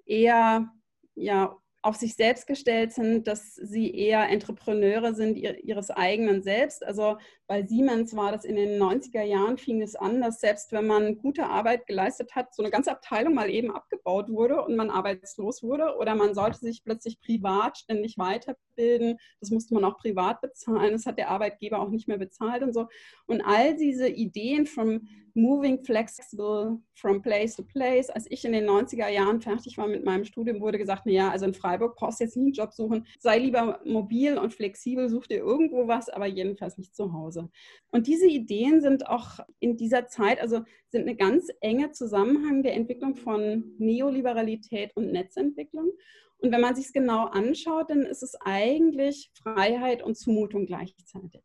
[0.05, 0.73] eher
[1.15, 6.85] ja, auf sich selbst gestellt sind, dass sie eher Entrepreneure sind ihres eigenen Selbst.
[6.85, 7.17] Also
[7.47, 11.17] bei Siemens war das in den 90er Jahren, fing es an, dass selbst wenn man
[11.17, 15.63] gute Arbeit geleistet hat, so eine ganze Abteilung mal eben abgebaut wurde und man arbeitslos
[15.63, 19.17] wurde oder man sollte sich plötzlich privat ständig weiterbilden.
[19.41, 20.93] Das musste man auch privat bezahlen.
[20.93, 22.89] Das hat der Arbeitgeber auch nicht mehr bezahlt und so.
[23.27, 25.09] Und all diese Ideen vom
[25.41, 28.11] Moving Flexible from Place to Place.
[28.11, 31.47] Als ich in den 90er Jahren fertig war mit meinem Studium, wurde gesagt, naja, also
[31.47, 33.07] in Freiburg brauchst du jetzt nie einen Job suchen.
[33.19, 37.49] Sei lieber mobil und flexibel, such dir irgendwo was, aber jedenfalls nicht zu Hause.
[37.91, 42.75] Und diese Ideen sind auch in dieser Zeit, also sind eine ganz enge Zusammenhang der
[42.75, 45.91] Entwicklung von Neoliberalität und Netzentwicklung.
[46.39, 51.43] Und wenn man sich es genau anschaut, dann ist es eigentlich Freiheit und Zumutung gleichzeitig.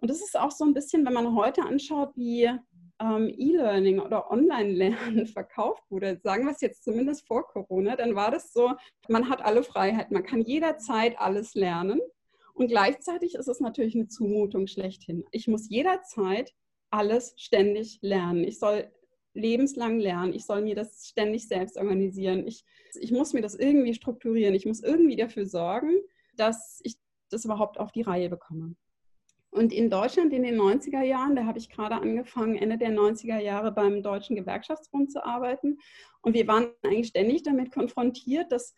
[0.00, 2.48] Und das ist auch so ein bisschen, wenn man heute anschaut, wie
[3.00, 8.30] ähm, E-Learning oder Online-Lernen verkauft wurde, sagen wir es jetzt zumindest vor Corona, dann war
[8.30, 8.72] das so,
[9.08, 12.00] man hat alle Freiheiten, man kann jederzeit alles lernen.
[12.54, 15.24] Und gleichzeitig ist es natürlich eine Zumutung schlechthin.
[15.30, 16.52] Ich muss jederzeit
[16.90, 18.42] alles ständig lernen.
[18.42, 18.90] Ich soll
[19.32, 20.32] lebenslang lernen.
[20.34, 22.46] Ich soll mir das ständig selbst organisieren.
[22.46, 22.64] Ich,
[23.00, 24.54] ich muss mir das irgendwie strukturieren.
[24.54, 26.00] Ich muss irgendwie dafür sorgen,
[26.34, 26.96] dass ich
[27.30, 28.74] das überhaupt auf die Reihe bekomme.
[29.50, 33.38] Und in Deutschland in den 90er Jahren, da habe ich gerade angefangen, Ende der 90er
[33.38, 35.78] Jahre beim Deutschen Gewerkschaftsbund zu arbeiten.
[36.20, 38.74] Und wir waren eigentlich ständig damit konfrontiert, dass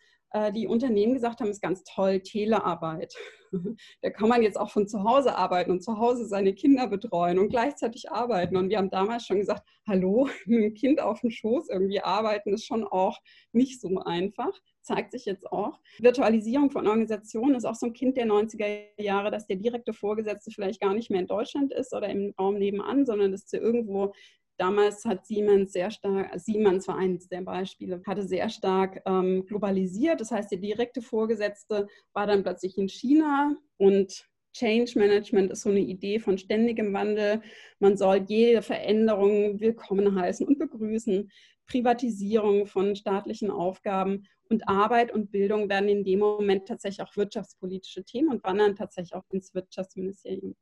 [0.53, 3.13] die Unternehmen gesagt haben, ist ganz toll, Telearbeit.
[4.01, 7.39] da kann man jetzt auch von zu Hause arbeiten und zu Hause seine Kinder betreuen
[7.39, 8.55] und gleichzeitig arbeiten.
[8.55, 12.53] Und wir haben damals schon gesagt, hallo, mit dem Kind auf dem Schoß irgendwie arbeiten
[12.53, 13.19] ist schon auch
[13.51, 14.51] nicht so einfach.
[14.81, 15.79] Zeigt sich jetzt auch.
[15.99, 20.49] Virtualisierung von Organisationen ist auch so ein Kind der 90er Jahre, dass der direkte Vorgesetzte
[20.49, 24.13] vielleicht gar nicht mehr in Deutschland ist oder im Raum nebenan, sondern dass der irgendwo
[24.61, 30.21] Damals hat Siemens sehr stark, Siemens war eines der Beispiele, hatte sehr stark ähm, globalisiert.
[30.21, 35.71] Das heißt, der direkte Vorgesetzte war dann plötzlich in China und Change Management ist so
[35.71, 37.41] eine Idee von ständigem Wandel.
[37.79, 41.31] Man soll jede Veränderung willkommen heißen und begrüßen.
[41.65, 48.03] Privatisierung von staatlichen Aufgaben und Arbeit und Bildung werden in dem Moment tatsächlich auch wirtschaftspolitische
[48.03, 50.55] Themen und wandern tatsächlich auch ins Wirtschaftsministerium.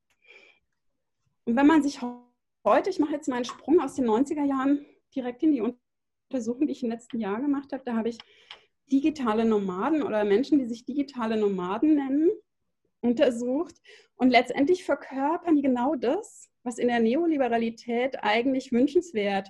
[1.43, 2.01] Und wenn man sich
[2.63, 5.61] heute, ich mache jetzt meinen Sprung aus den 90er Jahren direkt in die
[6.29, 7.83] Untersuchung, die ich im letzten Jahr gemacht habe.
[7.85, 8.17] Da habe ich
[8.91, 12.29] digitale Nomaden oder Menschen, die sich digitale Nomaden nennen,
[13.01, 13.75] untersucht.
[14.15, 19.49] Und letztendlich verkörpern die genau das, was in der Neoliberalität eigentlich wünschenswert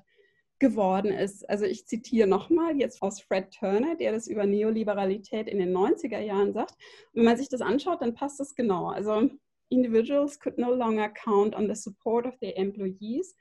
[0.60, 1.50] geworden ist.
[1.50, 6.20] Also ich zitiere nochmal jetzt aus Fred Turner, der das über Neoliberalität in den 90er
[6.20, 6.72] Jahren sagt.
[7.14, 8.88] Und wenn man sich das anschaut, dann passt das genau.
[8.88, 9.30] Also
[9.72, 13.34] individuals could no longer count on the support of their employees.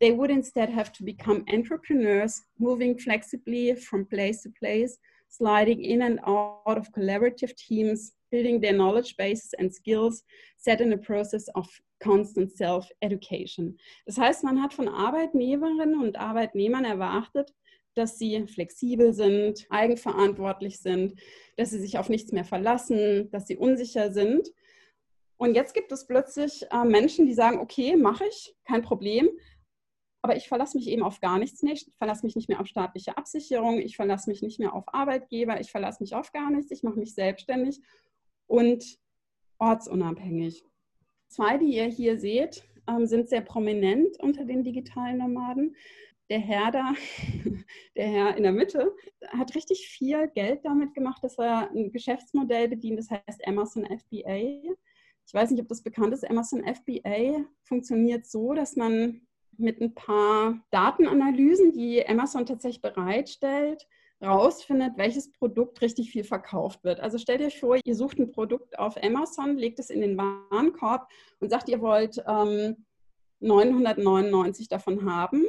[0.00, 6.02] They would instead have to become entrepreneurs, moving flexibly from place to place, sliding in
[6.02, 10.22] and out of collaborative teams, building their knowledge bases and skills,
[10.56, 11.68] set in a process of
[12.02, 13.76] constant self-education.
[14.06, 17.52] Das heißt, man hat von Arbeitnehmerinnen und Arbeitnehmern erwartet,
[17.94, 21.20] dass sie flexibel sind, eigenverantwortlich sind,
[21.56, 24.48] dass sie sich auf nichts mehr verlassen, dass sie unsicher sind
[25.40, 29.30] und jetzt gibt es plötzlich äh, Menschen, die sagen, okay, mache ich, kein Problem,
[30.20, 31.72] aber ich verlasse mich eben auf gar nichts mehr.
[31.72, 35.58] Ich verlasse mich nicht mehr auf staatliche Absicherung, ich verlasse mich nicht mehr auf Arbeitgeber,
[35.58, 37.80] ich verlasse mich auf gar nichts, ich mache mich selbstständig
[38.48, 38.98] und
[39.58, 40.62] ortsunabhängig.
[41.28, 45.74] Zwei, die ihr hier seht, ähm, sind sehr prominent unter den digitalen Nomaden.
[46.28, 46.92] Der Herr da,
[47.96, 48.94] der Herr in der Mitte,
[49.28, 54.74] hat richtig viel Geld damit gemacht, dass er ein Geschäftsmodell bedient, das heißt Amazon FBA
[55.30, 59.20] ich weiß nicht, ob das bekannt ist, Amazon FBA funktioniert so, dass man
[59.56, 63.86] mit ein paar Datenanalysen, die Amazon tatsächlich bereitstellt,
[64.20, 66.98] rausfindet, welches Produkt richtig viel verkauft wird.
[66.98, 71.08] Also stellt euch vor, ihr sucht ein Produkt auf Amazon, legt es in den Warenkorb
[71.38, 72.84] und sagt, ihr wollt ähm,
[73.38, 75.44] 999 davon haben.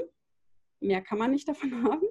[0.79, 2.05] Mehr kann man nicht davon haben.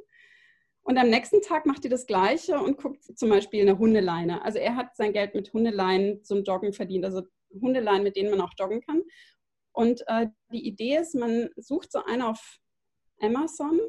[0.83, 4.45] Und am nächsten Tag macht ihr das Gleiche und guckt zum Beispiel eine Hundeleine.
[4.45, 7.05] Also er hat sein Geld mit Hundeleinen zum Joggen verdient.
[7.05, 7.23] Also
[7.53, 9.03] Hundeleien, mit denen man auch joggen kann.
[9.73, 12.59] Und äh, die Idee ist, man sucht so eine auf
[13.21, 13.81] Amazon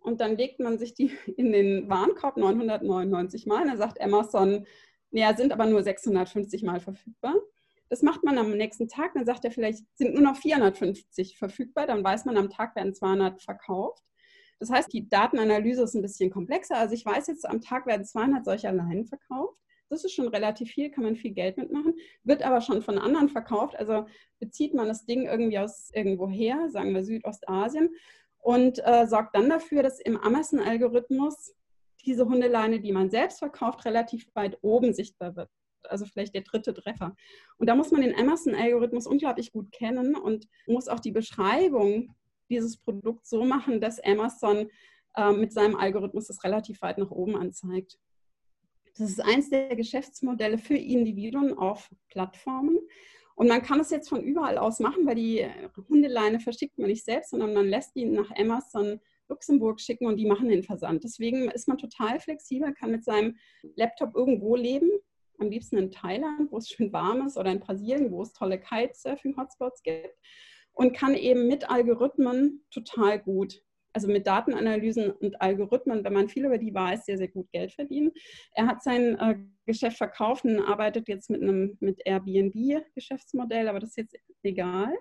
[0.00, 3.62] und dann legt man sich die in den Warenkorb 999 Mal.
[3.62, 4.66] Und dann sagt Amazon,
[5.10, 7.34] naja, sind aber nur 650 Mal verfügbar.
[7.88, 11.86] Das macht man am nächsten Tag, dann sagt er vielleicht, sind nur noch 450 verfügbar,
[11.86, 14.02] dann weiß man, am Tag werden 200 verkauft.
[14.58, 16.76] Das heißt, die Datenanalyse ist ein bisschen komplexer.
[16.76, 19.58] Also ich weiß jetzt, am Tag werden 200 solcher Leinen verkauft.
[19.88, 23.28] Das ist schon relativ viel, kann man viel Geld mitmachen, wird aber schon von anderen
[23.28, 23.76] verkauft.
[23.76, 24.06] Also
[24.38, 27.90] bezieht man das Ding irgendwie aus irgendwo her, sagen wir Südostasien,
[28.40, 31.54] und äh, sorgt dann dafür, dass im Amazon-Algorithmus
[32.04, 35.50] diese Hundeleine, die man selbst verkauft, relativ weit oben sichtbar wird.
[35.82, 37.16] Also vielleicht der dritte Treffer.
[37.56, 42.14] Und da muss man den Amazon-Algorithmus unglaublich gut kennen und muss auch die Beschreibung
[42.48, 44.70] dieses Produkts so machen, dass Amazon
[45.16, 47.98] äh, mit seinem Algorithmus es relativ weit nach oben anzeigt.
[48.98, 52.78] Das ist eins der Geschäftsmodelle für Individuen auf Plattformen.
[53.36, 55.46] Und man kann es jetzt von überall aus machen, weil die
[55.88, 60.26] Hundeleine verschickt man nicht selbst, sondern man lässt die nach Amazon Luxemburg schicken und die
[60.26, 61.04] machen den Versand.
[61.04, 63.36] Deswegen ist man total flexibel, kann mit seinem
[63.76, 64.90] Laptop irgendwo leben,
[65.38, 68.58] am liebsten in Thailand, wo es schön warm ist, oder in Brasilien, wo es tolle
[68.58, 70.16] Kitesurfing-Hotspots gibt
[70.72, 73.62] und kann eben mit Algorithmen total gut
[73.98, 77.72] also mit Datenanalysen und Algorithmen, wenn man viel über die weiß, sehr, sehr gut Geld
[77.72, 78.12] verdienen.
[78.52, 79.34] Er hat sein äh,
[79.66, 84.94] Geschäft verkauft und arbeitet jetzt mit einem mit Airbnb-Geschäftsmodell, aber das ist jetzt egal.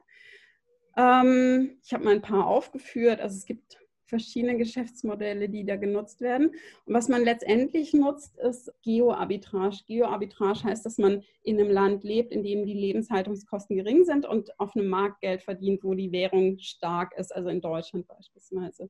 [0.98, 3.22] Ähm, ich habe mal ein paar aufgeführt.
[3.22, 6.52] Also es gibt verschiedene Geschäftsmodelle, die da genutzt werden.
[6.86, 9.84] Und was man letztendlich nutzt, ist Geoarbitrage.
[9.86, 14.60] Geoarbitrage heißt, dass man in einem Land lebt, in dem die Lebenshaltungskosten gering sind und
[14.60, 18.90] auf einem Markt Geld verdient, wo die Währung stark ist, also in Deutschland beispielsweise.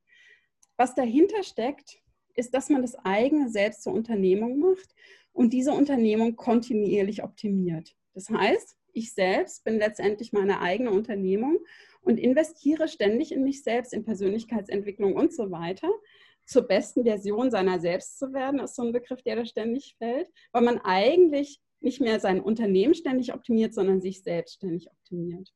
[0.78, 2.02] Was dahinter steckt,
[2.36, 4.94] ist, dass man das eigene selbst zur Unternehmung macht
[5.34, 7.96] und diese Unternehmung kontinuierlich optimiert.
[8.14, 11.60] Das heißt, ich selbst bin letztendlich meine eigene Unternehmung
[12.08, 15.90] und investiere ständig in mich selbst, in Persönlichkeitsentwicklung und so weiter.
[16.46, 20.30] Zur besten Version seiner selbst zu werden, ist so ein Begriff, der da ständig fällt,
[20.54, 25.52] weil man eigentlich nicht mehr sein Unternehmen ständig optimiert, sondern sich selbst ständig optimiert.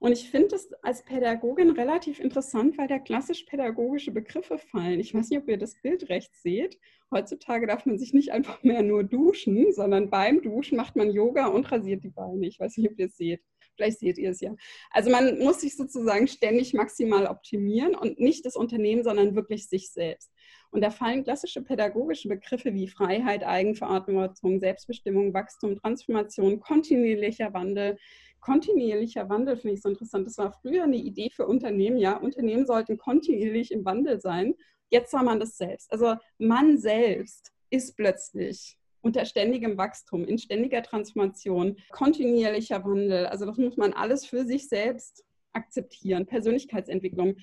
[0.00, 4.98] Und ich finde das als Pädagogin relativ interessant, weil da klassisch pädagogische Begriffe fallen.
[4.98, 6.78] Ich weiß nicht, ob ihr das Bild rechts seht.
[7.10, 11.48] Heutzutage darf man sich nicht einfach mehr nur duschen, sondern beim Duschen macht man Yoga
[11.48, 12.46] und rasiert die Beine.
[12.46, 13.42] Ich weiß nicht, ob ihr es seht.
[13.76, 14.54] Vielleicht seht ihr es ja.
[14.90, 19.90] Also man muss sich sozusagen ständig maximal optimieren und nicht das Unternehmen, sondern wirklich sich
[19.90, 20.30] selbst.
[20.70, 27.98] Und da fallen klassische pädagogische Begriffe wie Freiheit, Eigenverantwortung, Selbstbestimmung, Wachstum, Transformation, kontinuierlicher Wandel,
[28.40, 30.26] kontinuierlicher Wandel finde ich so interessant.
[30.26, 31.98] Das war früher eine Idee für Unternehmen.
[31.98, 34.54] Ja, Unternehmen sollten kontinuierlich im Wandel sein.
[34.90, 35.92] Jetzt sah man das selbst.
[35.92, 43.26] Also man selbst ist plötzlich unter ständigem Wachstum, in ständiger Transformation, kontinuierlicher Wandel.
[43.26, 46.26] Also das muss man alles für sich selbst akzeptieren.
[46.26, 47.36] Persönlichkeitsentwicklung,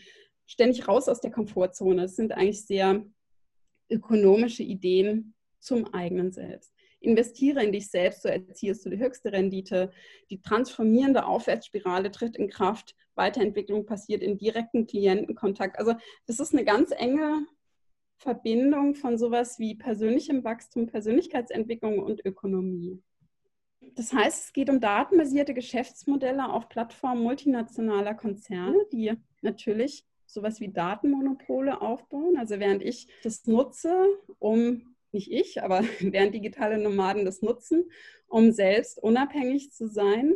[0.45, 2.03] ständig raus aus der Komfortzone.
[2.03, 3.05] Das sind eigentlich sehr
[3.89, 6.73] ökonomische Ideen zum eigenen Selbst.
[6.99, 9.91] Investiere in dich selbst, so erzielst du die höchste Rendite.
[10.29, 12.95] Die transformierende Aufwärtsspirale tritt in Kraft.
[13.15, 15.79] Weiterentwicklung passiert in direkten Klientenkontakt.
[15.79, 15.93] Also
[16.25, 17.45] das ist eine ganz enge
[18.17, 23.01] Verbindung von sowas wie persönlichem Wachstum, Persönlichkeitsentwicklung und Ökonomie.
[23.95, 30.71] Das heißt, es geht um datenbasierte Geschäftsmodelle auf Plattformen multinationaler Konzerne, die natürlich sowas wie
[30.71, 32.38] Datenmonopole aufbauen.
[32.38, 34.07] Also während ich das nutze,
[34.39, 37.89] um nicht ich, aber während digitale Nomaden das nutzen,
[38.28, 40.34] um selbst unabhängig zu sein,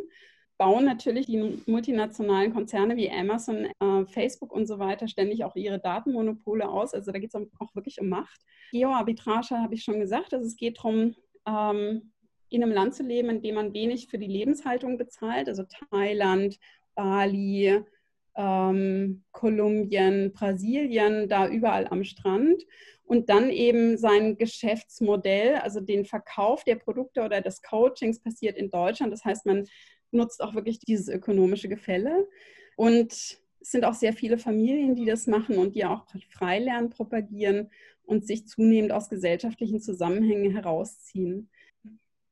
[0.58, 5.80] bauen natürlich die multinationalen Konzerne wie Amazon, äh, Facebook und so weiter ständig auch ihre
[5.80, 6.94] Datenmonopole aus.
[6.94, 8.40] Also da geht es auch wirklich um Macht.
[8.70, 10.32] Geoarbitrage habe ich schon gesagt.
[10.32, 12.12] Also es geht darum, ähm,
[12.48, 15.48] in einem Land zu leben, in dem man wenig für die Lebenshaltung bezahlt.
[15.48, 16.58] Also Thailand,
[16.94, 17.82] Bali,
[18.36, 22.62] ähm, Kolumbien, Brasilien, da überall am Strand
[23.12, 28.70] und dann eben sein Geschäftsmodell, also den Verkauf der Produkte oder des Coachings passiert in
[28.70, 29.12] Deutschland.
[29.12, 29.68] Das heißt, man
[30.12, 32.26] nutzt auch wirklich dieses ökonomische Gefälle.
[32.74, 37.68] Und es sind auch sehr viele Familien, die das machen und die auch Freilernen propagieren
[38.04, 41.50] und sich zunehmend aus gesellschaftlichen Zusammenhängen herausziehen.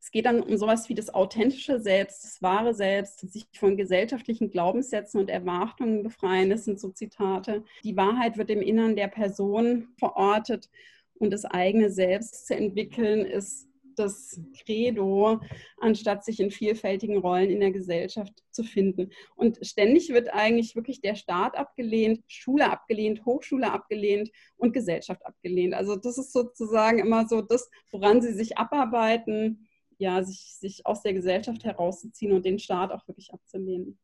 [0.01, 4.51] Es geht dann um sowas wie das authentische Selbst, das wahre Selbst, sich von gesellschaftlichen
[4.51, 6.49] Glaubenssätzen und Erwartungen befreien.
[6.49, 7.65] Das sind so Zitate.
[7.85, 10.71] Die Wahrheit wird im Innern der Person verortet
[11.19, 15.41] und das eigene Selbst zu entwickeln ist das Credo,
[15.79, 19.11] anstatt sich in vielfältigen Rollen in der Gesellschaft zu finden.
[19.37, 25.75] Und ständig wird eigentlich wirklich der Staat abgelehnt, Schule abgelehnt, Hochschule abgelehnt und Gesellschaft abgelehnt.
[25.75, 29.67] Also das ist sozusagen immer so das, woran sie sich abarbeiten
[30.01, 33.99] ja, sich, sich aus der Gesellschaft herauszuziehen und den Staat auch wirklich abzulehnen.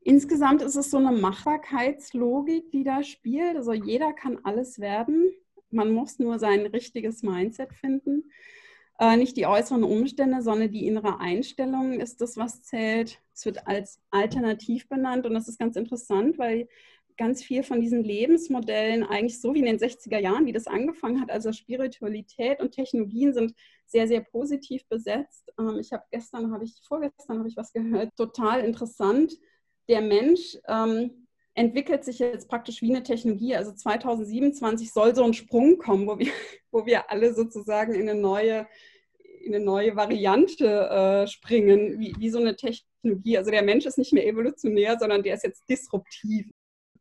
[0.00, 3.56] Insgesamt ist es so eine Machbarkeitslogik, die da spielt.
[3.56, 5.30] Also jeder kann alles werden.
[5.70, 8.30] Man muss nur sein richtiges Mindset finden.
[8.98, 13.20] Äh, nicht die äußeren Umstände, sondern die innere Einstellung ist das, was zählt.
[13.32, 16.68] Es wird als alternativ benannt und das ist ganz interessant, weil
[17.18, 21.20] ganz viel von diesen Lebensmodellen eigentlich so wie in den 60er Jahren, wie das angefangen
[21.20, 23.54] hat, also Spiritualität und Technologien sind
[23.86, 25.52] sehr, sehr positiv besetzt.
[25.58, 29.34] Ähm, ich habe gestern, habe ich, vorgestern habe ich was gehört, total interessant.
[29.88, 33.56] Der Mensch ähm, entwickelt sich jetzt praktisch wie eine Technologie.
[33.56, 36.30] Also 2027 soll so ein Sprung kommen, wo wir,
[36.70, 38.68] wo wir alle sozusagen in eine neue,
[39.42, 43.38] in eine neue Variante äh, springen, wie, wie so eine Technologie.
[43.38, 46.48] Also der Mensch ist nicht mehr evolutionär, sondern der ist jetzt disruptiv.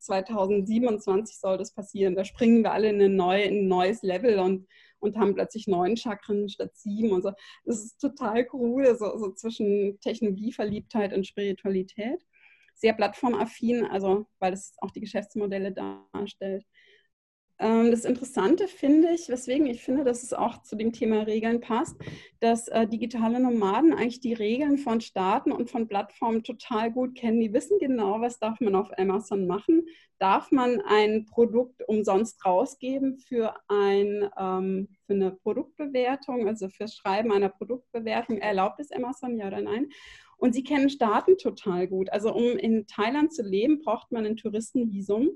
[0.07, 2.15] 2027 soll das passieren.
[2.15, 4.67] Da springen wir alle in, eine neue, in ein neues Level und,
[4.99, 7.31] und haben plötzlich neun Chakren statt sieben und so.
[7.65, 12.25] Das ist total cool, so, so zwischen Technologieverliebtheit und Spiritualität
[12.77, 16.63] sehr plattformaffin, also weil es auch die Geschäftsmodelle darstellt.
[17.59, 21.59] Ähm, das Interessante finde ich, weswegen ich finde, dass es auch zu dem Thema Regeln
[21.59, 21.95] passt,
[22.39, 27.39] dass äh, digitale Nomaden eigentlich die Regeln von Staaten und von Plattformen total gut kennen.
[27.39, 29.87] Die wissen genau, was darf man auf Amazon machen.
[30.19, 37.31] Darf man ein Produkt umsonst rausgeben für, ein, ähm, für eine Produktbewertung, also fürs Schreiben
[37.31, 38.37] einer Produktbewertung?
[38.37, 39.89] Erlaubt es Amazon, ja oder nein?
[40.37, 42.11] Und sie kennen Staaten total gut.
[42.11, 45.31] Also um in Thailand zu leben, braucht man ein Touristenvisum.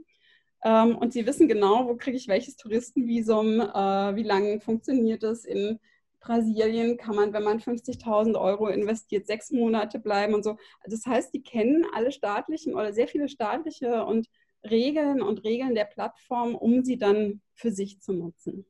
[0.64, 5.46] Ähm, und sie wissen genau, wo kriege ich welches Touristenvisum, äh, wie lange funktioniert es.
[5.46, 5.80] In
[6.20, 10.58] Brasilien kann man, wenn man 50.000 Euro investiert, sechs Monate bleiben und so.
[10.86, 14.28] Das heißt, die kennen alle staatlichen oder sehr viele staatliche und
[14.70, 18.66] Regeln und Regeln der Plattform, um sie dann für sich zu nutzen.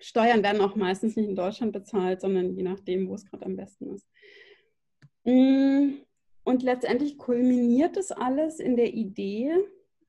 [0.00, 3.56] Steuern werden auch meistens nicht in Deutschland bezahlt, sondern je nachdem, wo es gerade am
[3.56, 4.06] besten ist.
[5.22, 5.94] Mm,
[6.42, 9.54] und letztendlich kulminiert das alles in der Idee,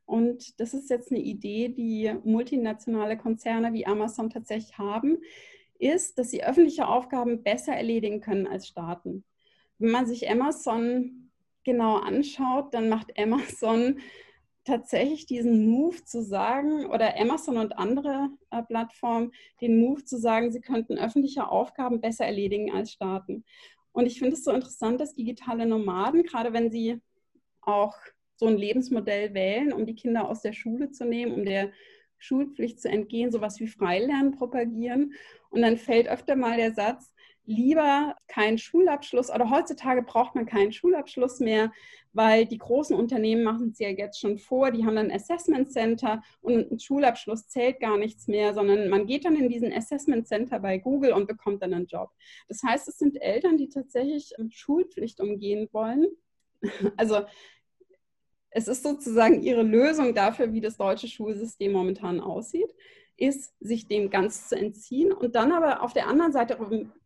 [0.06, 5.18] und das ist jetzt eine Idee, die multinationale Konzerne wie Amazon tatsächlich haben,
[5.80, 9.24] ist, dass sie öffentliche Aufgaben besser erledigen können als Staaten.
[9.78, 11.32] Wenn man sich Amazon
[11.64, 14.00] genau anschaut, dann macht Amazon
[14.64, 19.32] tatsächlich diesen Move zu sagen, oder Amazon und andere äh, Plattformen,
[19.62, 23.44] den Move zu sagen, sie könnten öffentliche Aufgaben besser erledigen als Staaten.
[23.92, 27.02] Und ich finde es so interessant, dass digitale Nomaden, gerade wenn sie
[27.62, 27.96] auch
[28.36, 31.72] so ein Lebensmodell wählen, um die Kinder aus der Schule zu nehmen, um der
[32.18, 35.14] Schulpflicht zu entgehen, sowas wie Freilernen propagieren.
[35.50, 37.14] Und dann fällt öfter mal der Satz,
[37.46, 41.72] lieber keinen Schulabschluss oder heutzutage braucht man keinen Schulabschluss mehr,
[42.14, 45.72] weil die großen Unternehmen machen es ja jetzt schon vor, die haben dann ein Assessment
[45.72, 50.28] Center und ein Schulabschluss zählt gar nichts mehr, sondern man geht dann in diesen Assessment
[50.28, 52.10] Center bei Google und bekommt dann einen Job.
[52.48, 56.08] Das heißt, es sind Eltern, die tatsächlich Schulpflicht umgehen wollen.
[56.98, 57.26] Also
[58.56, 62.74] es ist sozusagen ihre Lösung dafür, wie das deutsche Schulsystem momentan aussieht
[63.18, 66.58] ist, sich dem ganz zu entziehen und dann aber auf der anderen Seite,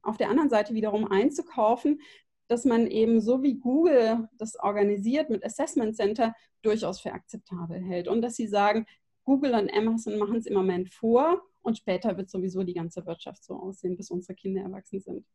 [0.03, 2.01] auf der anderen Seite wiederum einzukaufen,
[2.47, 8.07] dass man eben so wie Google das organisiert mit Assessment Center durchaus für akzeptabel hält
[8.07, 8.85] und dass sie sagen,
[9.23, 13.43] Google und Amazon machen es im Moment vor und später wird sowieso die ganze Wirtschaft
[13.43, 15.25] so aussehen, bis unsere Kinder erwachsen sind.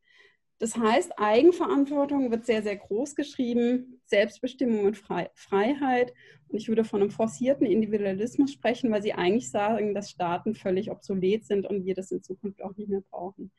[0.58, 6.14] Das heißt, Eigenverantwortung wird sehr, sehr groß geschrieben, Selbstbestimmung und Freiheit.
[6.48, 10.90] Und ich würde von einem forcierten Individualismus sprechen, weil sie eigentlich sagen, dass Staaten völlig
[10.90, 13.50] obsolet sind und wir das in Zukunft auch nicht mehr brauchen.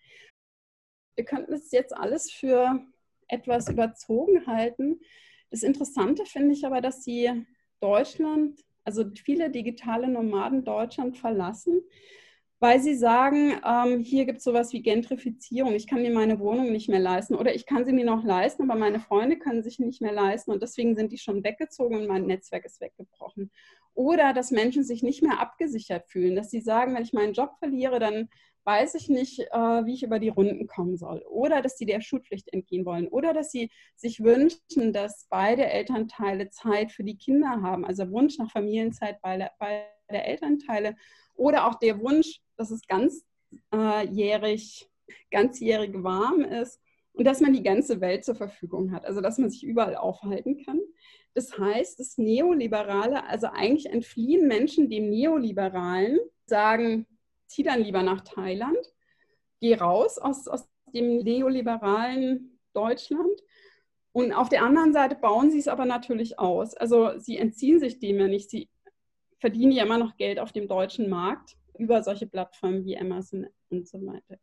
[1.15, 2.79] Wir könnten es jetzt alles für
[3.27, 4.99] etwas überzogen halten.
[5.49, 7.45] Das Interessante finde ich aber, dass sie
[7.81, 11.81] Deutschland, also viele digitale Nomaden Deutschland verlassen
[12.59, 15.73] weil sie sagen, ähm, hier gibt es sowas wie Gentrifizierung.
[15.73, 18.63] Ich kann mir meine Wohnung nicht mehr leisten oder ich kann sie mir noch leisten,
[18.63, 22.07] aber meine Freunde können sich nicht mehr leisten und deswegen sind die schon weggezogen und
[22.07, 23.51] mein Netzwerk ist weggebrochen.
[23.93, 27.51] Oder dass Menschen sich nicht mehr abgesichert fühlen, dass sie sagen, wenn ich meinen Job
[27.59, 28.29] verliere, dann
[28.65, 31.23] weiß ich nicht, äh, wie ich über die Runden kommen soll.
[31.29, 33.07] Oder dass sie der Schulpflicht entgehen wollen.
[33.07, 37.85] Oder dass sie sich wünschen, dass beide Elternteile Zeit für die Kinder haben.
[37.85, 40.95] Also Wunsch nach Familienzeit bei der Elternteile
[41.35, 44.89] oder auch der Wunsch, dass es ganzjährig,
[45.31, 46.81] ganzjährig warm ist
[47.13, 50.63] und dass man die ganze Welt zur Verfügung hat, also dass man sich überall aufhalten
[50.65, 50.79] kann.
[51.33, 57.07] Das heißt, das Neoliberale, also eigentlich entfliehen Menschen dem Neoliberalen, sagen,
[57.47, 58.77] zieh dann lieber nach Thailand,
[59.59, 63.41] geh raus aus, aus dem neoliberalen Deutschland.
[64.11, 66.73] Und auf der anderen Seite bauen sie es aber natürlich aus.
[66.73, 68.49] Also sie entziehen sich dem ja nicht.
[68.49, 68.69] Sie
[69.39, 73.87] verdienen ja immer noch Geld auf dem deutschen Markt über solche Plattformen wie Amazon und
[73.87, 74.37] so weiter.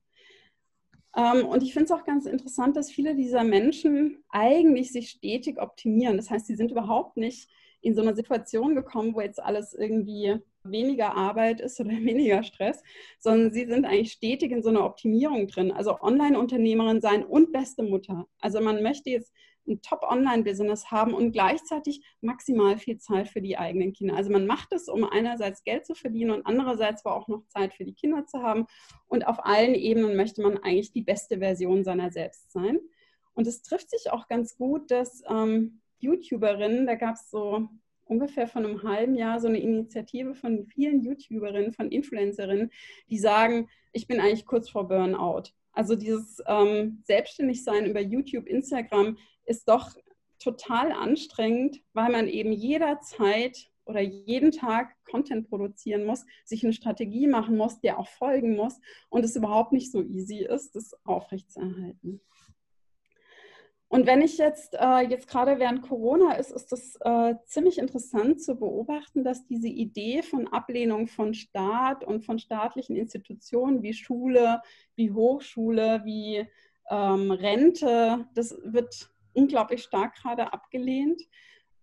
[1.17, 5.61] Ähm, und ich finde es auch ganz interessant, dass viele dieser Menschen eigentlich sich stetig
[5.61, 6.17] optimieren.
[6.17, 7.51] Das heißt, sie sind überhaupt nicht
[7.83, 12.83] in so eine Situation gekommen, wo jetzt alles irgendwie weniger Arbeit ist oder weniger Stress,
[13.19, 15.73] sondern sie sind eigentlich stetig in so einer Optimierung drin.
[15.73, 18.27] Also Online-Unternehmerin sein und beste Mutter.
[18.41, 19.33] Also man möchte jetzt
[19.67, 24.17] ein Top-Online-Business haben und gleichzeitig maximal viel Zeit für die eigenen Kinder.
[24.17, 27.75] Also man macht es, um einerseits Geld zu verdienen und andererseits aber auch noch Zeit
[27.75, 28.67] für die Kinder zu haben.
[29.07, 32.79] Und auf allen Ebenen möchte man eigentlich die beste Version seiner selbst sein.
[33.35, 37.69] Und es trifft sich auch ganz gut, dass ähm, YouTuberinnen, da gab es so
[38.05, 42.71] ungefähr von einem halben Jahr so eine Initiative von vielen YouTuberinnen, von Influencerinnen,
[43.09, 45.45] die sagen, ich bin eigentlich kurz vor Burnout.
[45.73, 49.91] Also dieses ähm, Selbstständigsein über YouTube, Instagram ist doch
[50.39, 57.27] total anstrengend, weil man eben jederzeit oder jeden Tag Content produzieren muss, sich eine Strategie
[57.27, 62.21] machen muss, der auch folgen muss und es überhaupt nicht so easy ist, das aufrechtzuerhalten.
[63.89, 68.41] Und wenn ich jetzt, äh, jetzt gerade während Corona ist, ist es äh, ziemlich interessant
[68.41, 74.63] zu beobachten, dass diese Idee von Ablehnung von Staat und von staatlichen Institutionen wie Schule,
[74.97, 76.49] wie Hochschule, wie
[76.89, 81.23] ähm, Rente, das wird unglaublich stark gerade abgelehnt.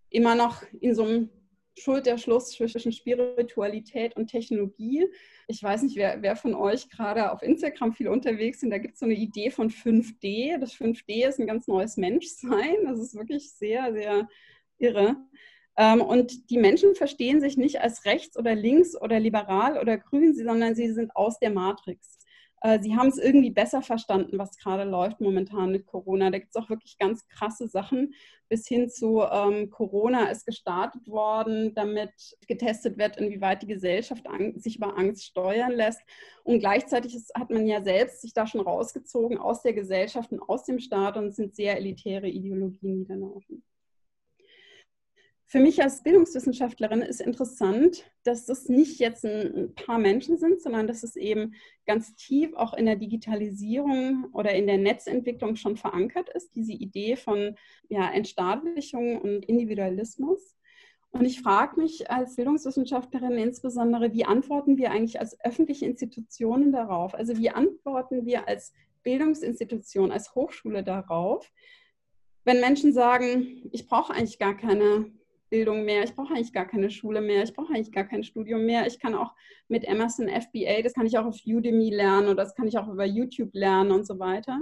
[0.10, 1.30] Immer noch in so einem
[1.80, 5.08] Schulterschluss zwischen Spiritualität und Technologie.
[5.47, 8.70] Ich weiß nicht, wer, wer von euch gerade auf Instagram viel unterwegs sind.
[8.70, 10.58] Da gibt es so eine Idee von 5D.
[10.58, 12.86] Das 5D ist ein ganz neues Menschsein.
[12.86, 14.28] Das ist wirklich sehr, sehr
[14.78, 15.16] irre.
[15.78, 20.34] Ähm, und die Menschen verstehen sich nicht als rechts oder links oder liberal oder grün,
[20.36, 22.18] sondern sie sind aus der Matrix.
[22.62, 26.30] Äh, sie haben es irgendwie besser verstanden, was gerade läuft momentan mit Corona.
[26.30, 28.14] Da gibt es auch wirklich ganz krasse Sachen,
[28.49, 32.12] bis hin zu ähm, Corona ist gestartet worden, damit
[32.47, 36.01] getestet wird, inwieweit die Gesellschaft sich über Angst steuern lässt.
[36.43, 40.41] Und gleichzeitig ist, hat man ja selbst sich da schon rausgezogen aus der Gesellschaft und
[40.41, 43.64] aus dem Staat und sind sehr elitäre Ideologien niederlaufen.
[45.52, 50.86] Für mich als Bildungswissenschaftlerin ist interessant, dass das nicht jetzt ein paar Menschen sind, sondern
[50.86, 51.56] dass es eben
[51.88, 57.16] ganz tief auch in der Digitalisierung oder in der Netzentwicklung schon verankert ist, diese Idee
[57.16, 57.56] von
[57.89, 60.56] ja, Entstaatlichung und Individualismus.
[61.10, 67.16] Und ich frage mich als Bildungswissenschaftlerin insbesondere, wie antworten wir eigentlich als öffentliche Institutionen darauf?
[67.16, 68.72] Also wie antworten wir als
[69.02, 71.52] Bildungsinstitution, als Hochschule darauf,
[72.45, 75.12] wenn Menschen sagen, ich brauche eigentlich gar keine
[75.50, 78.66] Bildung mehr, ich brauche eigentlich gar keine Schule mehr, ich brauche eigentlich gar kein Studium
[78.66, 78.88] mehr.
[78.88, 79.34] Ich kann auch
[79.68, 82.88] mit Amazon FBA, das kann ich auch auf Udemy lernen oder das kann ich auch
[82.88, 84.60] über YouTube lernen und so weiter.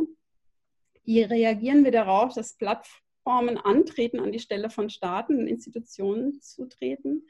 [1.03, 6.67] Wie reagieren wir darauf, dass Plattformen antreten, an die Stelle von Staaten und Institutionen zu
[6.67, 7.27] treten?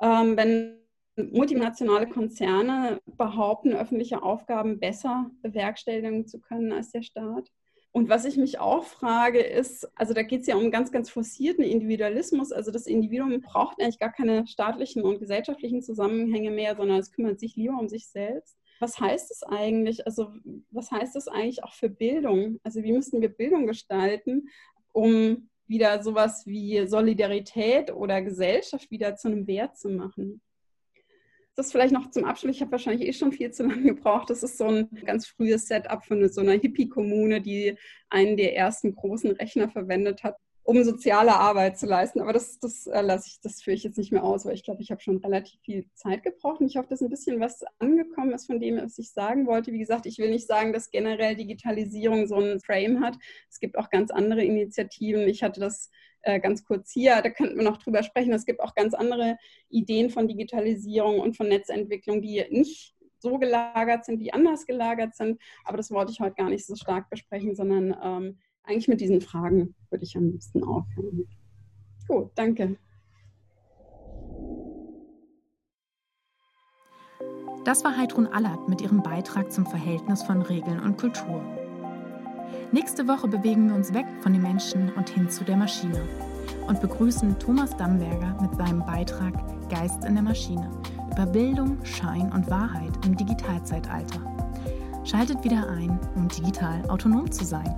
[0.00, 0.80] Ähm, wenn
[1.16, 7.50] multinationale Konzerne behaupten, öffentliche Aufgaben besser bewerkstelligen zu können als der Staat?
[7.92, 11.10] Und was ich mich auch frage, ist, also da geht es ja um ganz, ganz
[11.10, 12.52] forcierten Individualismus.
[12.52, 17.40] Also das Individuum braucht eigentlich gar keine staatlichen und gesellschaftlichen Zusammenhänge mehr, sondern es kümmert
[17.40, 18.56] sich lieber um sich selbst.
[18.78, 20.06] Was heißt es eigentlich?
[20.06, 20.32] Also
[20.70, 22.60] was heißt das eigentlich auch für Bildung?
[22.62, 24.48] Also wie müssen wir Bildung gestalten,
[24.92, 30.40] um wieder sowas wie Solidarität oder Gesellschaft wieder zu einem Wert zu machen?
[31.56, 32.56] Das vielleicht noch zum Abschluss.
[32.56, 34.30] Ich habe wahrscheinlich eh schon viel zu lange gebraucht.
[34.30, 37.76] Das ist so ein ganz frühes Setup von so einer Hippie-Kommune, die
[38.08, 42.20] einen der ersten großen Rechner verwendet hat, um soziale Arbeit zu leisten.
[42.20, 44.62] Aber das, das äh, lasse ich, das führe ich jetzt nicht mehr aus, weil ich
[44.62, 46.60] glaube, ich habe schon relativ viel Zeit gebraucht.
[46.60, 49.72] Und ich hoffe, dass ein bisschen was angekommen ist von dem, was ich sagen wollte.
[49.72, 53.16] Wie gesagt, ich will nicht sagen, dass generell Digitalisierung so ein Frame hat.
[53.50, 55.22] Es gibt auch ganz andere Initiativen.
[55.22, 55.90] Ich hatte das
[56.22, 58.32] ganz kurz hier, da könnten wir noch drüber sprechen.
[58.32, 59.36] Es gibt auch ganz andere
[59.68, 65.40] Ideen von Digitalisierung und von Netzentwicklung, die nicht so gelagert sind, die anders gelagert sind.
[65.64, 69.20] Aber das wollte ich heute gar nicht so stark besprechen, sondern ähm, eigentlich mit diesen
[69.20, 71.26] Fragen würde ich am liebsten aufhören.
[72.08, 72.76] Gut, danke.
[77.64, 81.59] Das war Heidrun Allert mit ihrem Beitrag zum Verhältnis von Regeln und Kultur.
[82.72, 86.02] Nächste Woche bewegen wir uns weg von den Menschen und hin zu der Maschine
[86.66, 89.34] und begrüßen Thomas Damberger mit seinem Beitrag
[89.68, 90.70] Geist in der Maschine
[91.10, 94.20] über Bildung, Schein und Wahrheit im Digitalzeitalter.
[95.04, 97.74] Schaltet wieder ein, um digital autonom zu sein.